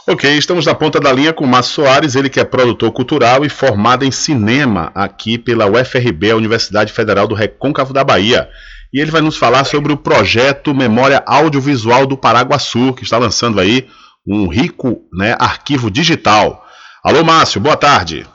[0.07, 3.43] Ok, estamos na ponta da linha com o Márcio Soares, ele que é produtor cultural
[3.43, 8.47] e formado em cinema aqui pela UFRB, a Universidade Federal do Recôncavo da Bahia.
[8.93, 13.59] E ele vai nos falar sobre o projeto Memória Audiovisual do Paraguaçu, que está lançando
[13.59, 13.87] aí
[14.27, 16.63] um rico né, arquivo digital.
[17.03, 18.27] Alô, Márcio, boa tarde.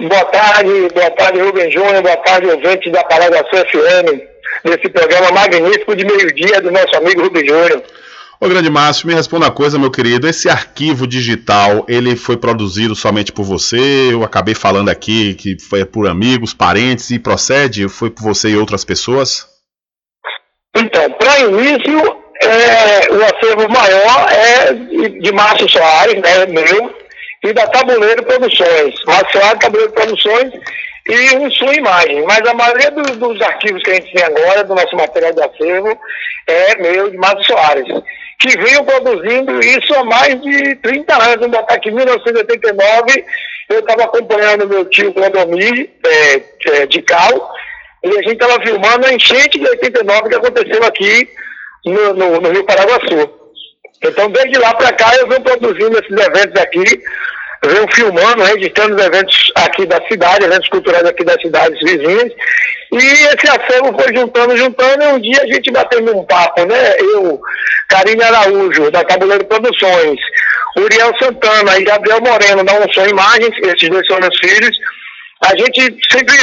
[0.00, 4.20] Boa tarde, boa tarde, Rubem Júnior, boa tarde, ouvintes da Paraguaçu FM,
[4.64, 7.84] desse programa magnífico de meio-dia do nosso amigo Rubem Júnior.
[8.44, 10.28] Ô grande Márcio, me responda uma coisa, meu querido.
[10.28, 14.12] Esse arquivo digital, ele foi produzido somente por você?
[14.12, 17.88] Eu acabei falando aqui que foi por amigos, parentes e procede?
[17.88, 19.48] Foi por você e outras pessoas?
[20.76, 21.98] Então, para início,
[22.42, 26.94] é, o acervo maior é de, Márcio Soares, né, meu,
[27.44, 28.94] e da Tabuleiro Produções.
[29.06, 30.52] Márcio Soares, Tabuleiro Produções
[31.08, 32.24] e um sua imagem.
[32.24, 35.42] Mas a maioria dos, dos arquivos que a gente tem agora, do nosso material de
[35.42, 35.98] acervo,
[36.46, 38.02] é meu, de Márcio Soares
[38.44, 41.36] que vinham produzindo isso há mais de 30 anos.
[41.36, 43.24] Vamos botar aqui em 1989,
[43.70, 47.54] eu estava acompanhando meu tio Clodomir é, é, de Cal,
[48.02, 51.28] e a gente estava filmando a enchente de 89 que aconteceu aqui
[51.86, 53.30] no, no, no Rio Paraguaçu.
[54.02, 56.84] Então, desde lá para cá, eu venho produzindo esses eventos aqui,
[57.68, 62.32] venho filmando, registrando os eventos aqui da cidade, eventos culturais aqui das cidades vizinhas,
[62.92, 66.96] e esse acervo foi juntando, juntando, e um dia a gente batendo um papo, né?
[66.98, 67.40] Eu,
[67.88, 70.18] Karine Araújo, da Tabuleiro Produções,
[70.76, 74.78] Uriel Santana e Gabriel Moreno, da Unção Imagens, esses dois são meus filhos,
[75.44, 76.34] a gente sempre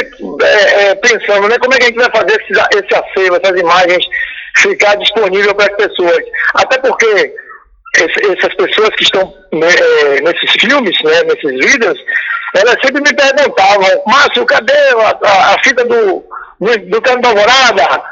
[0.42, 1.58] é, é, pensando, né?
[1.58, 4.04] Como é que a gente vai fazer esse, esse acervo, essas imagens
[4.56, 6.22] ficar disponível para as pessoas?
[6.54, 7.34] Até porque
[7.94, 11.98] essas pessoas que estão né, é, nesses filmes, né, nesses vídeos,
[12.54, 16.24] elas sempre me perguntavam, Márcio, cadê a, a, a fita do,
[16.60, 18.02] do, do Cano da Alvorada,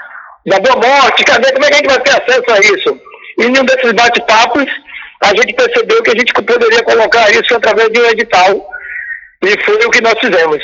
[0.46, 1.52] da Boa Morte, cadê?
[1.52, 3.00] Como é que a gente vai ter acesso a isso?
[3.38, 4.66] E em um desses bate-papos,
[5.22, 8.66] a gente percebeu que a gente poderia colocar isso através de um edital.
[9.42, 10.62] E foi o que nós fizemos.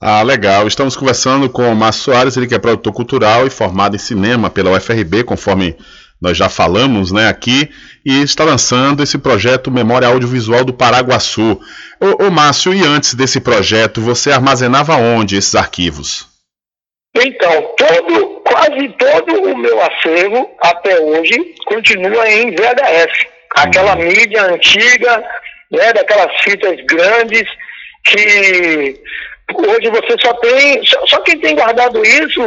[0.00, 0.66] Ah, legal.
[0.66, 4.50] Estamos conversando com o Márcio Soares, ele que é produtor cultural e formado em cinema
[4.50, 5.76] pela UFRB, conforme
[6.20, 7.70] nós já falamos né, aqui,
[8.04, 11.60] e está lançando esse projeto Memória Audiovisual do Paraguaçu.
[12.00, 16.26] Ô, ô Márcio, e antes desse projeto, você armazenava onde esses arquivos?
[17.16, 23.26] Então, todo, quase todo o meu acervo até hoje continua em VHS.
[23.56, 24.04] Aquela uhum.
[24.04, 25.24] mídia antiga,
[25.70, 27.44] né, daquelas fitas grandes
[28.04, 29.00] que
[29.54, 32.42] hoje você só tem, só, só quem tem guardado isso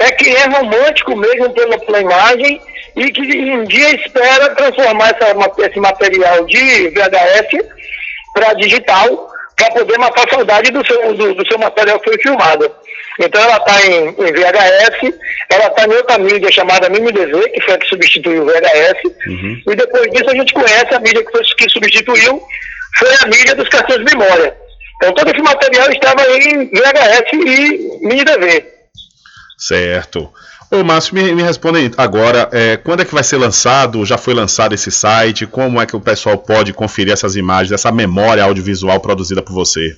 [0.00, 2.60] é quem é romântico mesmo pela, pela imagem
[2.96, 7.64] e que um dia espera transformar essa, esse material de VHS
[8.32, 12.22] para digital para poder matar a saudade do seu, do, do seu material que foi
[12.22, 12.70] filmado.
[13.20, 15.14] Então ela está em, em, VHS,
[15.50, 19.62] ela está em outra mídia chamada MiniDV, que foi a que substituiu o VHS, uhum.
[19.68, 22.42] e depois disso a gente conhece a mídia que, foi, que substituiu,
[22.98, 24.56] foi a mídia dos cartões de memória.
[24.96, 28.79] Então todo esse material estava em VHS e MiniDV.
[29.60, 30.32] Certo.
[30.70, 34.06] Ô Márcio, me, me responde agora, é, quando é que vai ser lançado?
[34.06, 35.46] Já foi lançado esse site?
[35.46, 39.94] Como é que o pessoal pode conferir essas imagens, essa memória audiovisual produzida por você?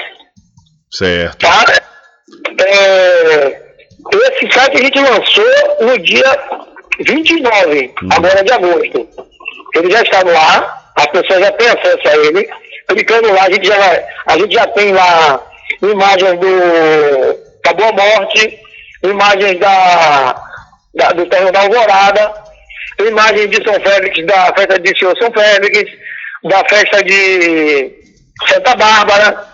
[0.91, 1.39] Certo.
[1.39, 1.65] Tá?
[2.61, 3.63] É,
[4.13, 5.45] esse site a gente lançou
[5.81, 6.39] no dia
[7.01, 8.09] 29, hum.
[8.13, 9.09] agora de agosto.
[9.75, 12.49] Ele já está no ar, as pessoas já têm acesso a ele.
[12.87, 15.43] Clicando lá, a gente já, vai, a gente já tem lá
[15.83, 18.61] imagens do da Boa Morte,
[19.03, 20.35] imagens da,
[20.95, 22.35] da, do terreno da Alvorada,
[23.01, 25.91] imagens de São Félix, da festa de Senhor São Félix,
[26.45, 27.91] da festa de
[28.49, 29.49] Santa Bárbara,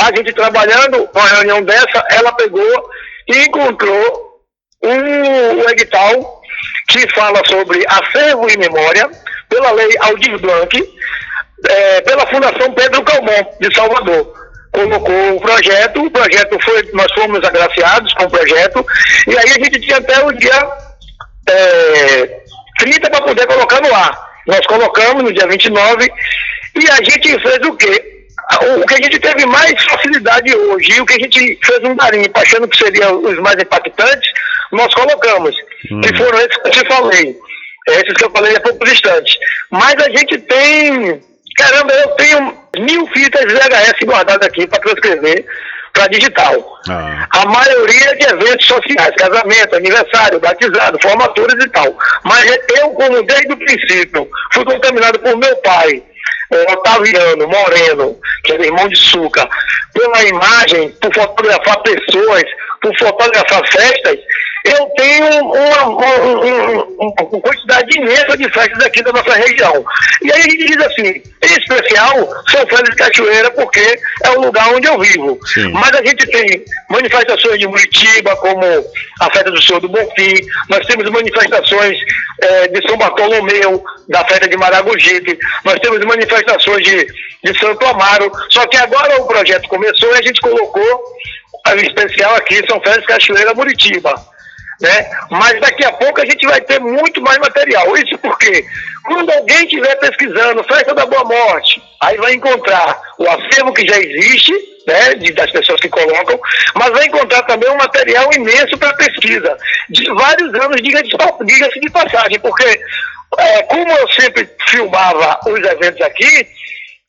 [0.00, 2.90] A gente trabalhando, uma reunião dessa, ela pegou
[3.28, 4.40] e encontrou
[4.82, 6.42] um, um edital
[6.88, 9.10] que fala sobre acervo e memória,
[9.48, 10.94] pela lei Aldir Blanc,
[11.68, 14.34] é, pela Fundação Pedro Calmon, de Salvador.
[14.72, 18.84] Colocou o projeto, o projeto foi, nós fomos agraciados com o projeto,
[19.26, 20.68] e aí a gente tinha até o dia
[21.48, 22.40] é,
[22.78, 24.35] 30 para poder colocar no ar.
[24.46, 26.10] Nós colocamos no dia 29
[26.76, 28.16] e a gente fez o quê?
[28.62, 31.96] O que a gente teve mais facilidade hoje e o que a gente fez um
[31.96, 34.30] carinho, achando que seriam os mais impactantes,
[34.70, 35.54] nós colocamos.
[35.90, 36.00] Hum.
[36.00, 37.36] Que foram esses que eu te falei.
[37.88, 39.36] Esses que eu falei há poucos instantes.
[39.70, 41.20] Mas a gente tem.
[41.56, 45.44] Caramba, eu tenho mil fitas VHS guardadas aqui para transcrever
[45.96, 46.78] para digital.
[46.88, 47.26] Ah.
[47.30, 51.96] A maioria de eventos sociais, casamento, aniversário, batizado, formaturas e tal.
[52.22, 52.44] Mas
[52.78, 56.02] eu, como desde o princípio, fui contaminado por meu pai,
[56.72, 59.48] Otaviano Moreno, que é irmão de Suca,
[59.92, 62.44] pela imagem, por fotografar pessoas,
[62.86, 64.18] por fotografar festas,
[64.64, 69.84] eu tenho uma, uma, uma, quantidade imensa de festas aqui da nossa região.
[70.22, 72.16] E aí a gente diz assim, em especial
[72.48, 75.38] São Félix de Cachoeira, porque é o lugar onde eu vivo.
[75.46, 75.70] Sim.
[75.72, 78.62] Mas a gente tem manifestações de Muritiba, como
[79.20, 80.34] a festa do Senhor do Bonfim,
[80.68, 81.98] nós temos manifestações
[82.40, 87.06] é, de São Bartolomeu, da festa de Maragogipe, nós temos manifestações de,
[87.44, 91.16] de Santo Amaro, só que agora o projeto começou e a gente colocou
[91.74, 94.14] especial aqui São Félix Cachoeira Muritiba
[94.80, 95.10] né?
[95.30, 97.96] Mas daqui a pouco a gente vai ter muito mais material.
[97.96, 98.64] Isso porque
[99.04, 103.98] quando alguém estiver pesquisando Festa da Boa Morte, aí vai encontrar o acervo que já
[103.98, 104.52] existe,
[104.86, 106.38] né, de, das pessoas que colocam,
[106.74, 109.56] mas vai encontrar também um material imenso para pesquisa,
[109.90, 112.80] de vários anos, diga-se de passagem, porque
[113.38, 116.46] é, como eu sempre filmava os eventos aqui,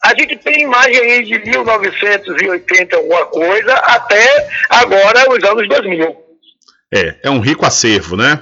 [0.03, 6.15] a gente tem imagem aí de 1980 alguma coisa até agora os anos 2000.
[6.93, 8.39] É, é um rico acervo, né?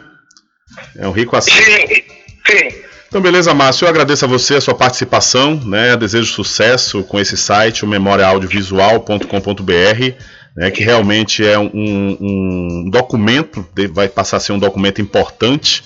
[0.98, 1.64] É um rico acervo.
[1.64, 2.04] Sim,
[2.46, 2.68] sim.
[3.08, 3.86] Então, beleza, Márcio.
[3.86, 5.96] Eu agradeço a você a sua participação, né?
[5.96, 10.16] Desejo sucesso com esse site, o memoriaaudiovisual.com.br,
[10.58, 10.70] né?
[10.70, 15.84] Que realmente é um, um documento, vai passar a ser um documento importante,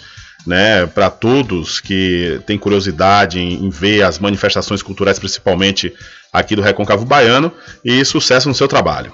[0.49, 0.87] né?
[0.87, 5.93] Para todos que têm curiosidade em, em ver as manifestações culturais, principalmente
[6.33, 7.51] aqui do Recôncavo Baiano,
[7.85, 9.13] e sucesso no seu trabalho.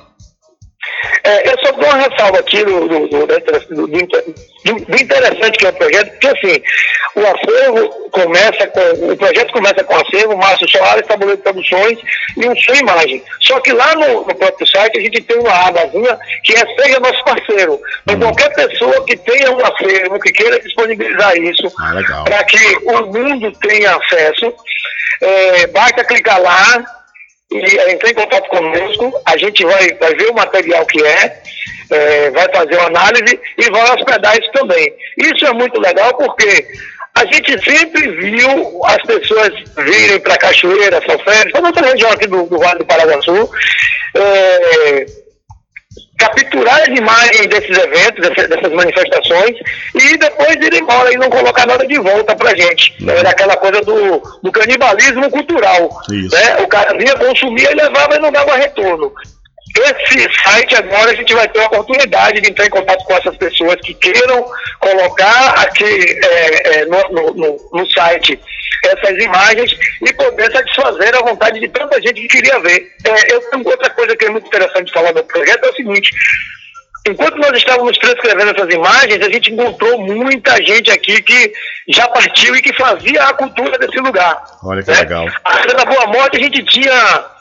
[1.23, 3.97] É, eu só dou uma ressalva aqui do, do, do, do,
[4.95, 6.61] interessante que é o projeto, porque assim,
[7.15, 11.99] o acervo começa com, o projeto começa com acervo, Márcio Soares, Tabuleiro de Produções
[12.37, 13.23] e um som imagem.
[13.41, 16.99] Só que lá no, no, próprio site a gente tem uma abazinha que é Seja
[16.99, 17.79] Nosso Parceiro.
[18.07, 23.05] Então qualquer pessoa que tenha um acervo, que queira disponibilizar isso, ah, para que o
[23.07, 24.53] mundo tenha acesso,
[25.21, 26.85] é, basta clicar lá,
[27.51, 31.41] e entrar em contato conosco, a gente vai, vai ver o material que é,
[31.91, 34.93] é, vai fazer uma análise e vai hospedar isso também.
[35.17, 36.65] Isso é muito legal porque
[37.15, 42.27] a gente sempre viu as pessoas virem para Cachoeira, São Félix, para nossa região aqui
[42.27, 43.49] do, do Vale do Paraguaçu,
[44.15, 45.05] é,
[46.17, 49.57] capturar as imagens desses eventos, dessas manifestações,
[49.93, 52.95] e depois ir embora e não colocar nada de volta pra gente.
[53.07, 55.89] Era aquela coisa do, do canibalismo cultural.
[56.09, 56.63] Né?
[56.63, 59.11] O cara vinha, consumia e levava e não dava retorno.
[59.75, 63.35] Esse site agora a gente vai ter a oportunidade de entrar em contato com essas
[63.35, 64.45] pessoas que queiram
[64.79, 68.39] colocar aqui é, é, no, no, no site
[68.85, 72.89] essas imagens e poder satisfazer a vontade de tanta gente que queria ver.
[73.03, 76.11] É, eu tenho outra coisa que é muito interessante falar do projeto, é o seguinte,
[77.07, 81.51] enquanto nós estávamos transcrevendo essas imagens, a gente encontrou muita gente aqui que
[81.89, 84.41] já partiu e que fazia a cultura desse lugar.
[84.63, 84.99] Olha que né?
[84.99, 85.27] legal.
[85.43, 87.34] A da Boa Morte a gente tinha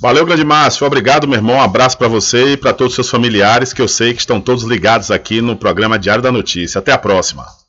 [0.01, 0.87] Valeu, grande Márcio.
[0.87, 1.57] Obrigado, meu irmão.
[1.57, 4.41] Um abraço para você e para todos os seus familiares, que eu sei que estão
[4.41, 6.79] todos ligados aqui no programa Diário da Notícia.
[6.79, 7.60] Até a próxima.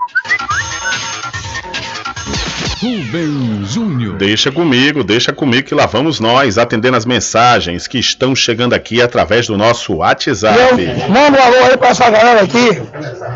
[2.83, 4.17] Rubem Júnior.
[4.17, 9.01] Deixa comigo, deixa comigo que lá vamos nós atendendo as mensagens que estão chegando aqui
[9.01, 10.75] através do nosso WhatsApp.
[11.07, 12.81] Manda um alô aí pra essa galera aqui,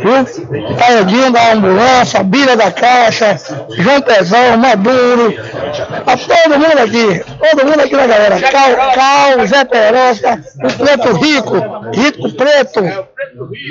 [0.02, 0.76] viu?
[0.78, 3.40] Caedinho da ambulância, Bira da Caixa,
[3.78, 5.34] João Pezão, Maduro,
[6.06, 8.42] a todo mundo aqui, todo mundo aqui na galera.
[8.42, 11.56] Cal, Cal Zé Perosta, o Preto Rico,
[11.94, 12.82] Rico Preto,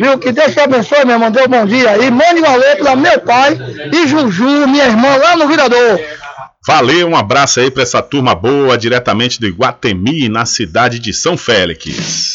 [0.01, 0.19] viu?
[0.19, 2.11] Que Deus te abençoe, meu irmão, um bom dia aí.
[2.11, 3.59] Mande um alô pra meu pai
[3.93, 5.47] e Juju, minha irmã, lá no
[6.67, 11.37] Valeu, um abraço aí pra essa turma boa, diretamente do Iguatemi, na cidade de São
[11.37, 12.35] Félix.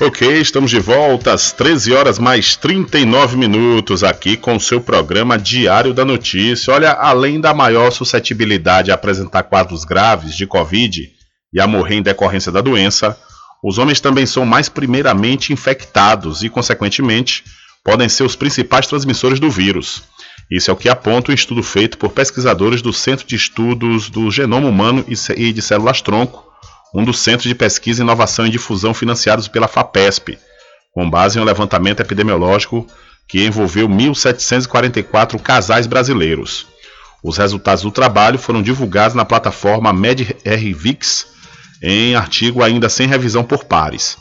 [0.00, 5.36] Ok, estamos de volta às 13 horas mais 39 minutos aqui com o seu programa
[5.36, 6.72] Diário da Notícia.
[6.72, 11.10] Olha, além da maior suscetibilidade a apresentar quadros graves de Covid
[11.52, 13.18] e a morrer em decorrência da doença,
[13.60, 17.42] os homens também são mais primeiramente infectados e, consequentemente,
[17.82, 20.04] podem ser os principais transmissores do vírus.
[20.48, 24.30] Isso é o que aponta um estudo feito por pesquisadores do Centro de Estudos do
[24.30, 25.04] Genoma Humano
[25.36, 26.46] e de Células-Tronco,
[26.94, 30.38] um dos centros de pesquisa, inovação e difusão financiados pela FAPESP,
[30.92, 32.86] com base em um levantamento epidemiológico
[33.26, 36.66] que envolveu 1.744 casais brasileiros.
[37.22, 41.26] Os resultados do trabalho foram divulgados na plataforma MedRVix
[41.82, 44.16] em artigo ainda sem revisão por pares.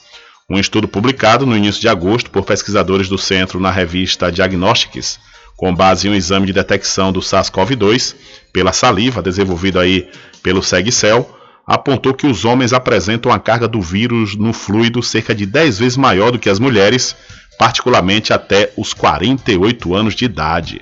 [0.50, 5.20] Um estudo publicado no início de agosto por pesquisadores do centro na revista Diagnostics,
[5.56, 8.16] com base em um exame de detecção do SARS-CoV-2
[8.54, 10.10] pela saliva desenvolvido aí
[10.42, 11.37] pelo SegCell,
[11.68, 15.98] apontou que os homens apresentam a carga do vírus no fluido cerca de 10 vezes
[15.98, 17.14] maior do que as mulheres,
[17.60, 20.82] particularmente até os 48 anos de idade.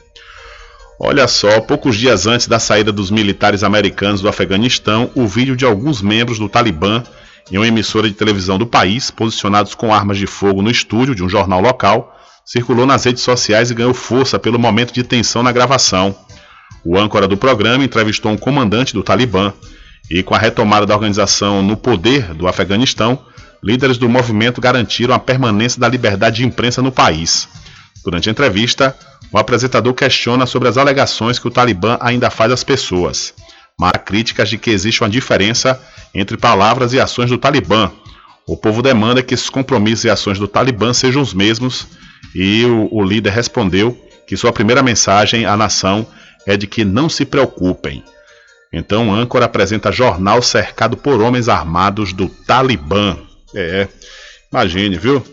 [1.02, 5.64] Olha só, poucos dias antes da saída dos militares americanos do Afeganistão, o vídeo de
[5.64, 7.02] alguns membros do Talibã
[7.50, 11.24] em uma emissora de televisão do país, posicionados com armas de fogo no estúdio de
[11.24, 15.54] um jornal local, circulou nas redes sociais e ganhou força pelo momento de tensão na
[15.54, 16.14] gravação.
[16.84, 19.54] O âncora do programa entrevistou um comandante do Talibã
[20.12, 23.18] e, com a retomada da organização no poder do Afeganistão,
[23.64, 27.48] líderes do movimento garantiram a permanência da liberdade de imprensa no país.
[28.04, 28.96] Durante a entrevista,
[29.32, 33.34] o apresentador questiona sobre as alegações que o Talibã ainda faz às pessoas,
[33.80, 35.80] mas há críticas de que existe uma diferença
[36.14, 37.92] entre palavras e ações do Talibã.
[38.48, 41.88] O povo demanda que esses compromissos e ações do Talibã sejam os mesmos,
[42.34, 43.98] e o, o líder respondeu
[44.28, 46.06] que sua primeira mensagem à nação
[46.46, 48.04] é de que não se preocupem.
[48.72, 53.18] Então, âncora apresenta jornal cercado por homens armados do Talibã.
[53.56, 53.88] É,
[54.52, 55.24] imagine, viu?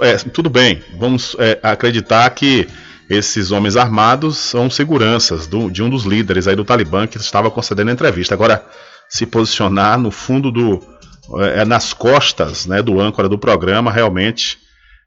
[0.00, 2.66] É, tudo bem, vamos é, acreditar que
[3.08, 7.50] esses homens armados são seguranças do, de um dos líderes aí do Talibã que estava
[7.50, 8.34] concedendo a entrevista.
[8.34, 8.64] Agora,
[9.08, 10.82] se posicionar no fundo do.
[11.40, 14.58] É, nas costas né, do âncora do programa, realmente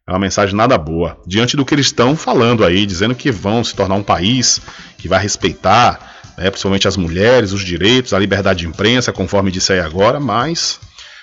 [0.07, 1.17] é uma mensagem nada boa.
[1.25, 4.61] Diante do que eles estão falando aí, dizendo que vão se tornar um país
[4.97, 5.99] que vai respeitar,
[6.37, 10.79] né, principalmente as mulheres, os direitos, a liberdade de imprensa, conforme disse aí agora, mas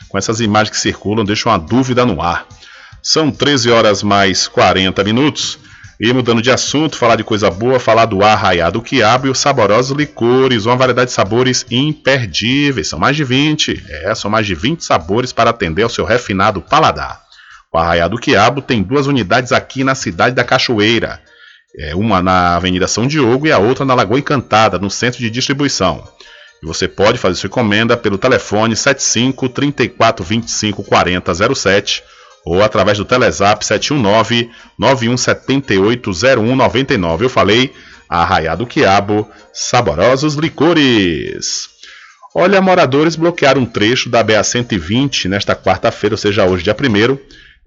[0.09, 2.47] com essas imagens que circulam, deixam uma dúvida no ar.
[3.03, 5.59] São 13 horas mais 40 minutos.
[6.01, 9.97] E mudando de assunto, falar de coisa boa, falar do arraiado quiabo e os saborosos
[9.97, 12.87] licores, uma variedade de sabores imperdíveis.
[12.87, 13.85] São mais de 20.
[13.89, 17.21] É, são mais de 20 sabores para atender ao seu refinado paladar.
[17.73, 21.21] O arraiado quiabo tem duas unidades aqui na cidade da Cachoeira.
[21.77, 25.29] É, uma na Avenida São Diogo e a outra na Lagoa Encantada, no centro de
[25.29, 26.05] distribuição.
[26.63, 32.05] E você pode fazer sua encomenda pelo telefone 75 34 25 40 07
[32.45, 37.25] ou através do Telezap 719 9178 0199.
[37.25, 37.73] Eu falei
[38.09, 41.69] Arraiado Quiabo, saborosos licores.
[42.35, 47.19] Olha, moradores bloquearam um trecho da BA-120 nesta quarta-feira, ou seja, hoje, dia 1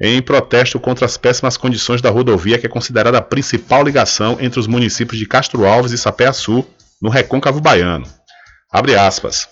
[0.03, 4.59] em protesto contra as péssimas condições da rodovia que é considerada a principal ligação entre
[4.59, 6.65] os municípios de Castro Alves e Sapé-Açu,
[6.99, 8.07] no Recôncavo Baiano.
[8.71, 9.47] Abre aspas.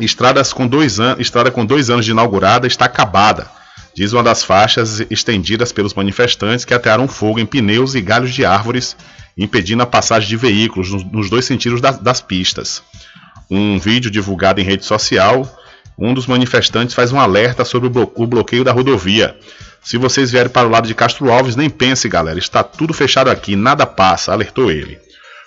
[0.00, 1.16] Estradas com dois an...
[1.18, 3.50] Estrada com dois anos de inaugurada está acabada,
[3.94, 8.44] diz uma das faixas estendidas pelos manifestantes que atearam fogo em pneus e galhos de
[8.44, 8.96] árvores,
[9.36, 12.82] impedindo a passagem de veículos nos- dois sentidos das, das pistas.
[13.50, 15.46] Um vídeo divulgado em rede social,
[15.98, 19.36] um dos manifestantes faz um alerta sobre o, blo- o bloqueio da rodovia.
[19.82, 23.28] Se vocês vierem para o lado de Castro Alves, nem pense, galera, está tudo fechado
[23.30, 24.98] aqui, nada passa, alertou ele.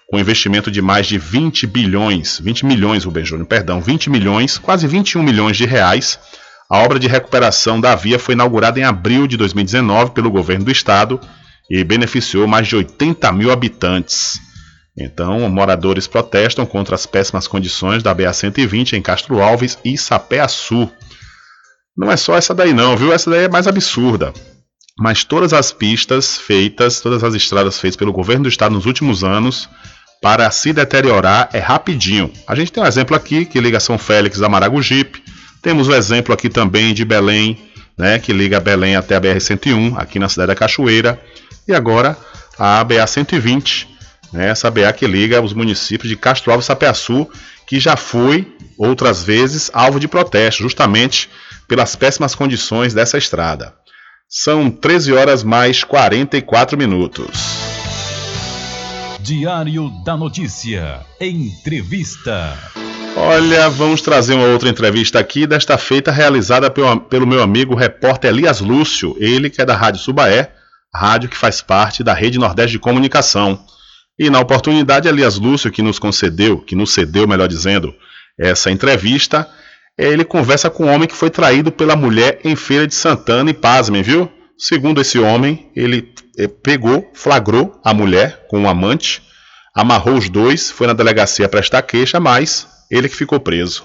[0.10, 4.86] Com investimento de mais de 20 bilhões, 20 milhões, Rubem Júnior, perdão, 20 milhões, quase
[4.88, 6.20] 21 milhões de reais,
[6.74, 10.72] a obra de recuperação da via foi inaugurada em abril de 2019 pelo governo do
[10.72, 11.20] estado
[11.70, 14.42] e beneficiou mais de 80 mil habitantes.
[14.98, 20.92] Então, moradores protestam contra as péssimas condições da BA-120 em Castro Alves e Sapé-Açu.
[21.96, 23.14] Não é só essa daí não, viu?
[23.14, 24.34] Essa daí é mais absurda.
[24.98, 29.24] Mas todas as pistas feitas, todas as estradas feitas pelo governo do estado nos últimos
[29.24, 29.70] anos,
[30.24, 32.34] para se deteriorar é rapidinho.
[32.48, 35.22] A gente tem um exemplo aqui que liga São Félix a Maragogipe.
[35.64, 37.58] Temos o exemplo aqui também de Belém,
[37.98, 41.18] né, que liga Belém até a BR-101, aqui na cidade da Cachoeira.
[41.66, 42.18] E agora
[42.60, 43.88] a BA-120,
[44.34, 47.30] né, essa BA que liga os municípios de Castro Alves e Sapeaçu,
[47.66, 48.46] que já foi
[48.78, 51.30] outras vezes alvo de protesto, justamente
[51.66, 53.74] pelas péssimas condições dessa estrada.
[54.28, 57.40] São 13 horas mais 44 minutos.
[59.22, 61.00] Diário da Notícia.
[61.22, 62.83] Entrevista.
[63.16, 68.32] Olha, vamos trazer uma outra entrevista aqui, desta feita realizada pelo, pelo meu amigo repórter
[68.32, 70.52] Elias Lúcio, ele que é da Rádio Subaé,
[70.94, 73.64] rádio que faz parte da Rede Nordeste de Comunicação.
[74.18, 77.94] E na oportunidade, Elias Lúcio, que nos concedeu, que nos cedeu, melhor dizendo,
[78.38, 79.48] essa entrevista,
[79.96, 83.54] ele conversa com um homem que foi traído pela mulher em Feira de Santana e
[83.54, 84.30] pasmem, viu?
[84.58, 89.22] Segundo esse homem, ele eh, pegou, flagrou a mulher com um amante,
[89.76, 93.84] amarrou os dois, foi na delegacia prestar queixa, mas ele que ficou preso.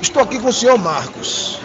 [0.00, 1.58] Estou aqui com o senhor Marcos.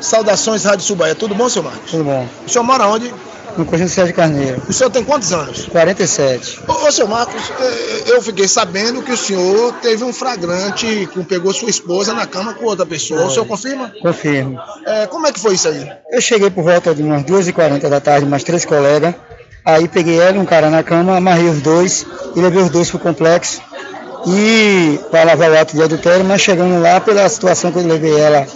[0.00, 1.16] Saudações, Rádio Subaia.
[1.16, 1.90] Tudo bom, senhor Marcos?
[1.90, 2.28] Tudo bom.
[2.46, 3.12] O senhor mora onde?
[3.56, 4.62] No Conjunto Sérgio Carneiro.
[4.68, 5.66] O senhor tem quantos anos?
[5.66, 6.60] 47.
[6.68, 11.24] Ô, ô senhor Marcos, eh, eu fiquei sabendo que o senhor teve um flagrante que
[11.24, 13.24] pegou sua esposa na cama com outra pessoa.
[13.24, 13.92] O senhor confirma?
[14.00, 14.60] Confirmo.
[14.86, 15.90] Eh, como é que foi isso aí?
[16.12, 19.12] Eu cheguei por volta de umas 2h40 da tarde, mais três colegas.
[19.64, 22.88] Aí peguei ela e um cara na cama, amarrei os dois e levei os dois
[22.88, 23.60] pro complexo.
[24.26, 28.18] E para lavar o ato de adultério, mas chegando lá, pela situação que eu levei
[28.18, 28.46] ela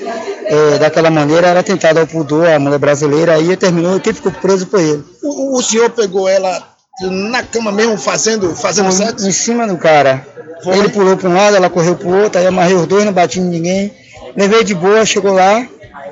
[0.47, 4.67] eh, daquela maneira, era tentado ao pudor, a mulher brasileira, aí terminou, quem ficou preso
[4.67, 5.05] foi ele.
[5.23, 6.63] O, o senhor pegou ela
[7.03, 9.27] na cama mesmo, fazendo, fazendo Foi sexo?
[9.27, 10.27] Em cima do cara.
[10.63, 10.79] Foi?
[10.79, 13.13] Ele pulou para um lado, ela correu para o outro, aí amarrei os dois, não
[13.13, 13.93] bati em ninguém.
[14.37, 15.67] Levei de boa, chegou lá,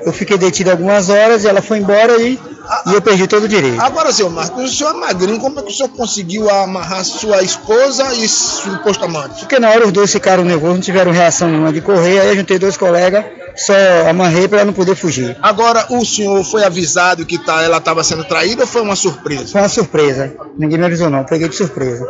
[0.05, 2.39] eu fiquei detido algumas horas e ela foi embora e,
[2.85, 3.81] e eu perdi todo o direito.
[3.81, 7.41] Agora, senhor Marcos, o senhor é magrinho, como é que o senhor conseguiu amarrar sua
[7.41, 9.39] esposa e suposto amante?
[9.39, 12.35] Porque na hora os dois ficaram nervosos, não tiveram reação nenhuma de correr, aí eu
[12.35, 13.25] juntei dois colegas,
[13.55, 13.73] só
[14.09, 15.37] amarrei para ela não poder fugir.
[15.41, 19.47] Agora, o senhor foi avisado que tá, ela estava sendo traída ou foi uma surpresa?
[19.47, 22.05] Foi uma surpresa, ninguém me avisou não, peguei de surpresa.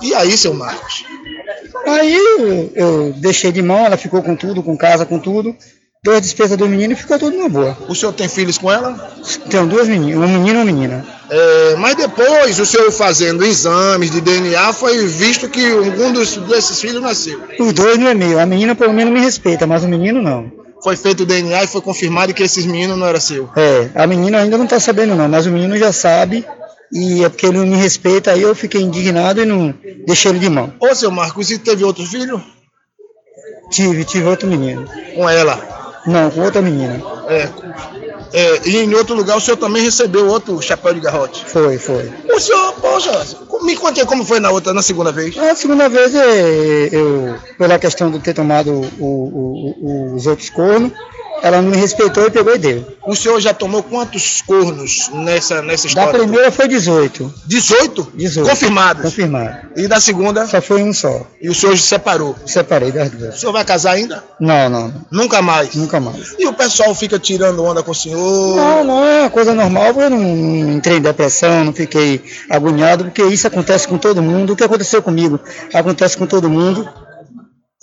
[0.00, 1.04] E aí, seu Marcos?
[1.86, 5.56] Aí eu, eu deixei de mão, ela ficou com tudo, com casa, com tudo.
[6.04, 7.76] Deu a despesa do menino e ficou tudo numa boa.
[7.88, 8.94] O senhor tem filhos com ela?
[9.50, 11.04] Tenho duas meninas, um menino e uma menina.
[11.28, 16.80] É, mas depois, o senhor fazendo exames de DNA, foi visto que algum dos, desses
[16.80, 17.40] filhos nasceu.
[17.58, 20.50] Os dois não é meu, a menina pelo menos me respeita, mas o menino não.
[20.82, 23.50] Foi feito o DNA e foi confirmado que esses meninos não eram seu.
[23.56, 26.46] É, a menina ainda não tá sabendo não, mas o menino já sabe
[26.92, 29.74] e é porque ele não me respeita, aí eu fiquei indignado e não
[30.06, 30.72] deixei ele de mão.
[30.78, 32.40] Ô, seu Marcos, e teve outro filho?
[33.70, 34.88] Tive, tive outro menino.
[35.14, 35.77] Com ela?
[36.06, 37.00] Não, com outra menina.
[37.28, 37.48] É.
[38.32, 41.44] É, e em outro lugar o senhor também recebeu outro chapéu de garrote?
[41.46, 42.12] Foi, foi.
[42.30, 43.10] O senhor, poxa,
[43.62, 45.36] me conte como foi na outra, na segunda vez.
[45.38, 50.50] A segunda vez é, eu, pela questão de ter tomado o- o- o- os outros
[50.50, 50.92] cornos,
[51.42, 52.86] ela não me respeitou e pegou e deu.
[53.06, 56.18] O senhor já tomou quantos cornos nessa, nessa Da história?
[56.20, 57.32] primeira foi 18.
[57.46, 58.12] 18?
[58.14, 58.48] 18.
[58.50, 59.02] Confirmados?
[59.02, 59.56] Confirmado.
[59.76, 60.46] E da segunda?
[60.46, 61.26] Só foi um só.
[61.40, 62.36] E o senhor se separou?
[62.44, 63.40] Separei das O duas.
[63.40, 64.22] senhor vai casar ainda?
[64.40, 64.92] Não, não.
[65.10, 65.74] Nunca mais?
[65.74, 66.34] Nunca mais.
[66.38, 68.56] E o pessoal fica tirando onda com o senhor?
[68.56, 73.04] Não, não é uma coisa normal, eu não, não entrei em depressão, não fiquei agoniado,
[73.04, 74.52] porque isso acontece com todo mundo.
[74.52, 75.40] O que aconteceu comigo
[75.72, 76.88] acontece com todo mundo.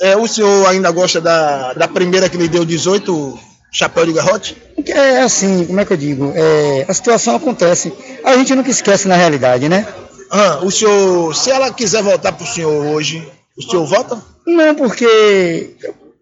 [0.02, 3.40] É, o senhor ainda gosta da, da primeira que lhe deu 18
[3.72, 4.56] chapéu de garrote?
[4.76, 6.32] Porque É assim, como é que eu digo?
[6.36, 7.94] É, a situação acontece.
[8.24, 9.88] A gente nunca esquece na realidade, né?
[10.30, 13.26] Ah, o senhor, se ela quiser voltar pro senhor hoje,
[13.58, 14.22] o senhor volta?
[14.46, 15.76] Não, porque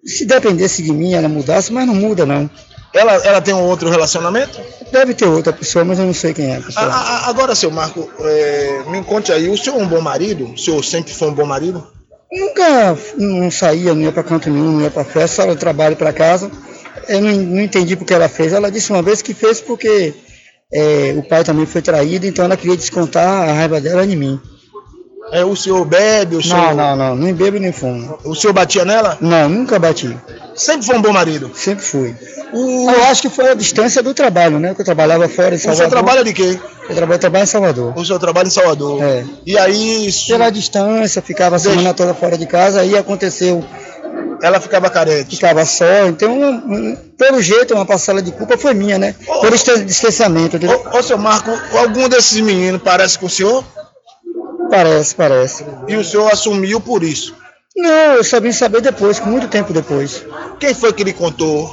[0.06, 2.50] se dependesse de mim, ela mudasse, mas não muda, não.
[2.94, 4.60] Ela, ela tem um outro relacionamento?
[4.91, 6.86] Deve ter outra pessoa, mas eu não sei quem é A- pessoa.
[6.86, 6.90] a-
[7.26, 10.45] a- agora, seu Marco, é, me conte aí, o senhor é um bom marido?
[10.54, 11.88] O senhor sempre foi um bom marido?
[12.34, 15.96] Nunca não saía, não ia para canto nenhum, não ia para festa, só era trabalho
[15.96, 16.50] para casa.
[17.08, 18.54] Eu não, não entendi porque ela fez.
[18.54, 20.14] Ela disse uma vez que fez porque
[20.74, 24.42] é, o pai também foi traído, então ela queria descontar a raiva dela em mim.
[25.32, 26.76] É, o senhor bebe, o senhor.
[26.76, 28.20] Não, não, não, nem bebo nem fumo.
[28.24, 29.18] O senhor batia nela?
[29.20, 30.16] Não, nunca bati.
[30.56, 31.50] Sempre foi um bom marido?
[31.56, 32.16] Sempre fui.
[32.54, 34.76] Eu acho que foi a distância do trabalho, né?
[34.76, 35.76] Que eu trabalhava fora em O Salvador.
[35.78, 36.60] senhor trabalha de quê?
[36.88, 37.94] Eu trabalho, trabalho em Salvador.
[37.98, 39.02] O senhor trabalha em Salvador.
[39.02, 39.24] É.
[39.45, 40.06] E aí.
[40.08, 40.28] Isso...
[40.28, 43.64] Pela distância, ficava a semana toda fora de casa, aí aconteceu.
[44.44, 45.36] Ela ficava carente.
[45.36, 49.16] Ficava só, então, pelo jeito, uma parcela de culpa foi minha, né?
[49.26, 50.58] Por este- distanciamento.
[50.94, 53.64] Ô, ô, seu Marco, algum desses meninos parece com o senhor?
[54.74, 55.66] Parece, parece.
[55.88, 57.36] E o senhor assumiu por isso?
[57.76, 60.26] Não, eu só vim saber depois, muito tempo depois.
[60.60, 61.70] Quem foi que lhe contou?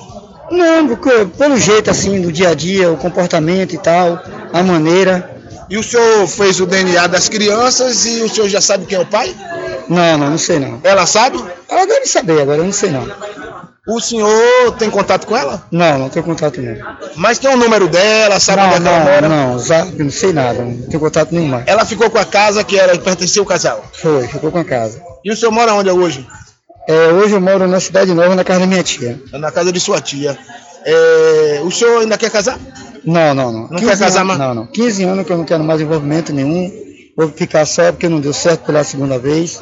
[0.51, 4.23] Não, porque, pelo jeito assim, do dia a dia, o comportamento e tal,
[4.53, 5.41] a maneira.
[5.71, 9.01] E o senhor fez o DNA das crianças e o senhor já sabe quem é
[9.01, 9.35] o pai?
[9.89, 10.79] Não, não, não sei não.
[10.85, 11.43] Ela sabe?
[11.71, 13.09] Ela deve saber, agora eu não sei não.
[13.91, 15.67] O senhor tem contato com ela?
[15.71, 16.77] Não, não tenho contato não.
[17.17, 19.29] Mas tem o número dela, sabe onde é Não, ela mora?
[19.29, 21.65] não, não, não sei nada, não tenho contato nenhum mais.
[21.67, 23.85] Ela ficou com a casa que era pertencia ao casal.
[23.93, 25.03] Foi, ficou com a casa.
[25.25, 26.25] E o senhor mora onde hoje?
[26.89, 29.21] É, hoje eu moro na cidade nova, na casa da minha tia.
[29.33, 30.39] Na casa de sua tia.
[30.85, 32.59] É, o senhor ainda quer casar?
[33.05, 33.69] Não, não, não.
[33.69, 34.39] Não quer casar mais?
[34.39, 34.67] Não, não.
[34.67, 36.71] 15 anos que eu não quero mais envolvimento nenhum.
[37.17, 39.61] Vou ficar só porque não deu certo pela segunda vez.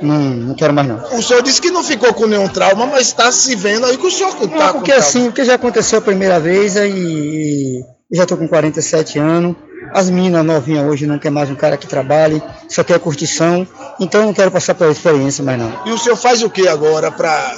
[0.00, 1.18] Não, não quero mais não.
[1.18, 4.06] O senhor disse que não ficou com nenhum trauma, mas está se vendo aí que
[4.06, 8.16] o senhor está Não, com porque assim, porque já aconteceu a primeira vez aí e
[8.16, 9.56] já tô com 47 anos.
[9.92, 13.66] As meninas novinhas hoje não quer mais um cara que trabalhe, só quer curtição.
[13.98, 15.72] Então eu não quero passar pela experiência mais não.
[15.86, 17.56] E o senhor faz o que agora pra,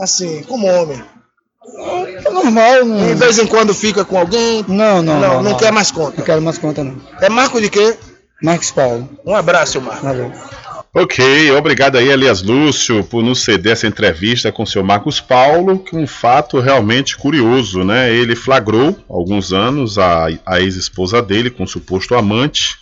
[0.00, 1.02] assim, como homem?
[2.24, 2.84] É normal.
[2.84, 3.06] Não...
[3.06, 4.64] De vez em quando fica com alguém?
[4.68, 5.42] Não, não, Não, não.
[5.42, 6.14] não quer mais conta?
[6.18, 6.96] Não quero mais conta não.
[7.20, 7.96] É Marco de quê?
[8.42, 9.08] Marcos Paulo.
[9.24, 10.02] Um abraço, Marco.
[10.02, 10.32] Valeu.
[10.92, 15.78] Ok, obrigado aí, Elias Lúcio, por nos ceder essa entrevista com o seu Marcos Paulo,
[15.78, 18.12] que um fato realmente curioso, né?
[18.12, 22.76] Ele flagrou, alguns anos, a, a ex-esposa dele com suposto amante.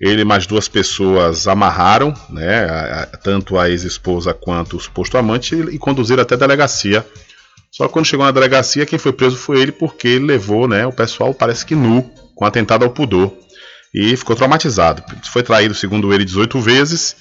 [0.00, 2.64] Ele e mais duas pessoas amarraram, né?
[2.64, 7.06] a- a- tanto a ex-esposa quanto o suposto amante, e, e conduziram até a delegacia.
[7.70, 10.84] Só que quando chegou na delegacia, quem foi preso foi ele, porque ele levou, né?
[10.88, 13.32] O pessoal parece que nu, com atentado ao pudor.
[13.94, 15.04] E ficou traumatizado.
[15.30, 17.14] Foi traído, segundo ele, 18 vezes.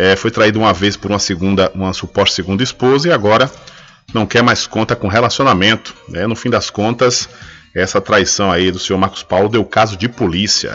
[0.00, 3.50] É, foi traído uma vez por uma segunda, uma suposta segunda esposa e agora
[4.14, 5.92] não quer mais conta com relacionamento.
[6.08, 6.24] né?
[6.24, 7.28] No fim das contas,
[7.74, 10.72] essa traição aí do senhor Marcos Paulo deu caso de polícia.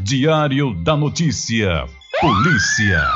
[0.00, 1.84] Diário da Notícia.
[2.18, 3.06] Polícia.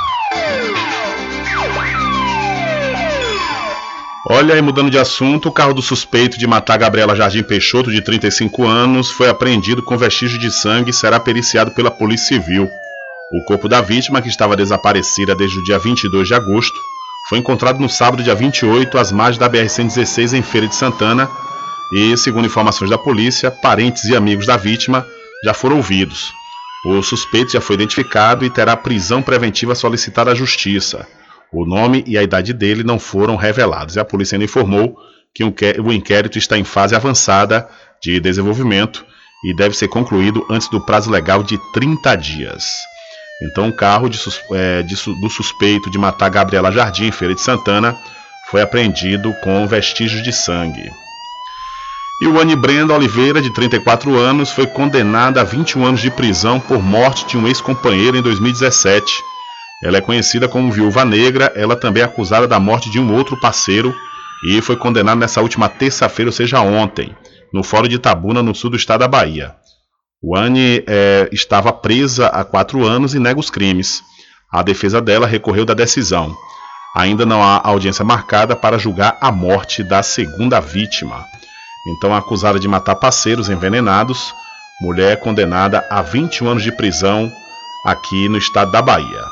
[4.28, 8.02] Olha aí, mudando de assunto, o carro do suspeito de matar Gabriela Jardim Peixoto, de
[8.02, 12.68] 35 anos, foi apreendido com vestígio de sangue e será periciado pela Polícia Civil.
[13.32, 16.76] O corpo da vítima, que estava desaparecida desde o dia 22 de agosto,
[17.28, 21.30] foi encontrado no sábado, dia 28, às margens da BR-116, em Feira de Santana,
[21.92, 25.06] e, segundo informações da polícia, parentes e amigos da vítima
[25.44, 26.32] já foram ouvidos.
[26.84, 31.06] O suspeito já foi identificado e terá prisão preventiva solicitada à Justiça.
[31.52, 33.94] O nome e a idade dele não foram revelados.
[33.94, 34.96] E a polícia ainda informou
[35.32, 37.68] que o inquérito está em fase avançada
[38.02, 39.04] de desenvolvimento
[39.44, 42.64] e deve ser concluído antes do prazo legal de 30 dias.
[43.42, 44.18] Então, o carro de
[44.52, 47.96] é, de do suspeito de matar Gabriela Jardim, em Feira de Santana,
[48.50, 50.90] foi apreendido com vestígios de sangue.
[52.20, 56.60] E o Anne Brenda Oliveira, de 34 anos, foi condenada a 21 anos de prisão
[56.60, 59.22] por morte de um ex-companheiro em 2017.
[59.82, 63.40] Ela é conhecida como Viúva Negra, ela também é acusada da morte de um outro
[63.40, 63.94] parceiro
[64.44, 67.16] e foi condenada nessa última terça-feira, ou seja, ontem,
[67.52, 69.54] no Fórum de Itabuna, no sul do estado da Bahia.
[70.22, 74.02] Anne eh, estava presa há quatro anos e nega os crimes.
[74.52, 76.36] A defesa dela recorreu da decisão.
[76.94, 81.24] Ainda não há audiência marcada para julgar a morte da segunda vítima.
[81.86, 84.34] Então, acusada de matar parceiros envenenados,
[84.82, 87.32] mulher condenada a 21 anos de prisão
[87.86, 89.24] aqui no estado da Bahia.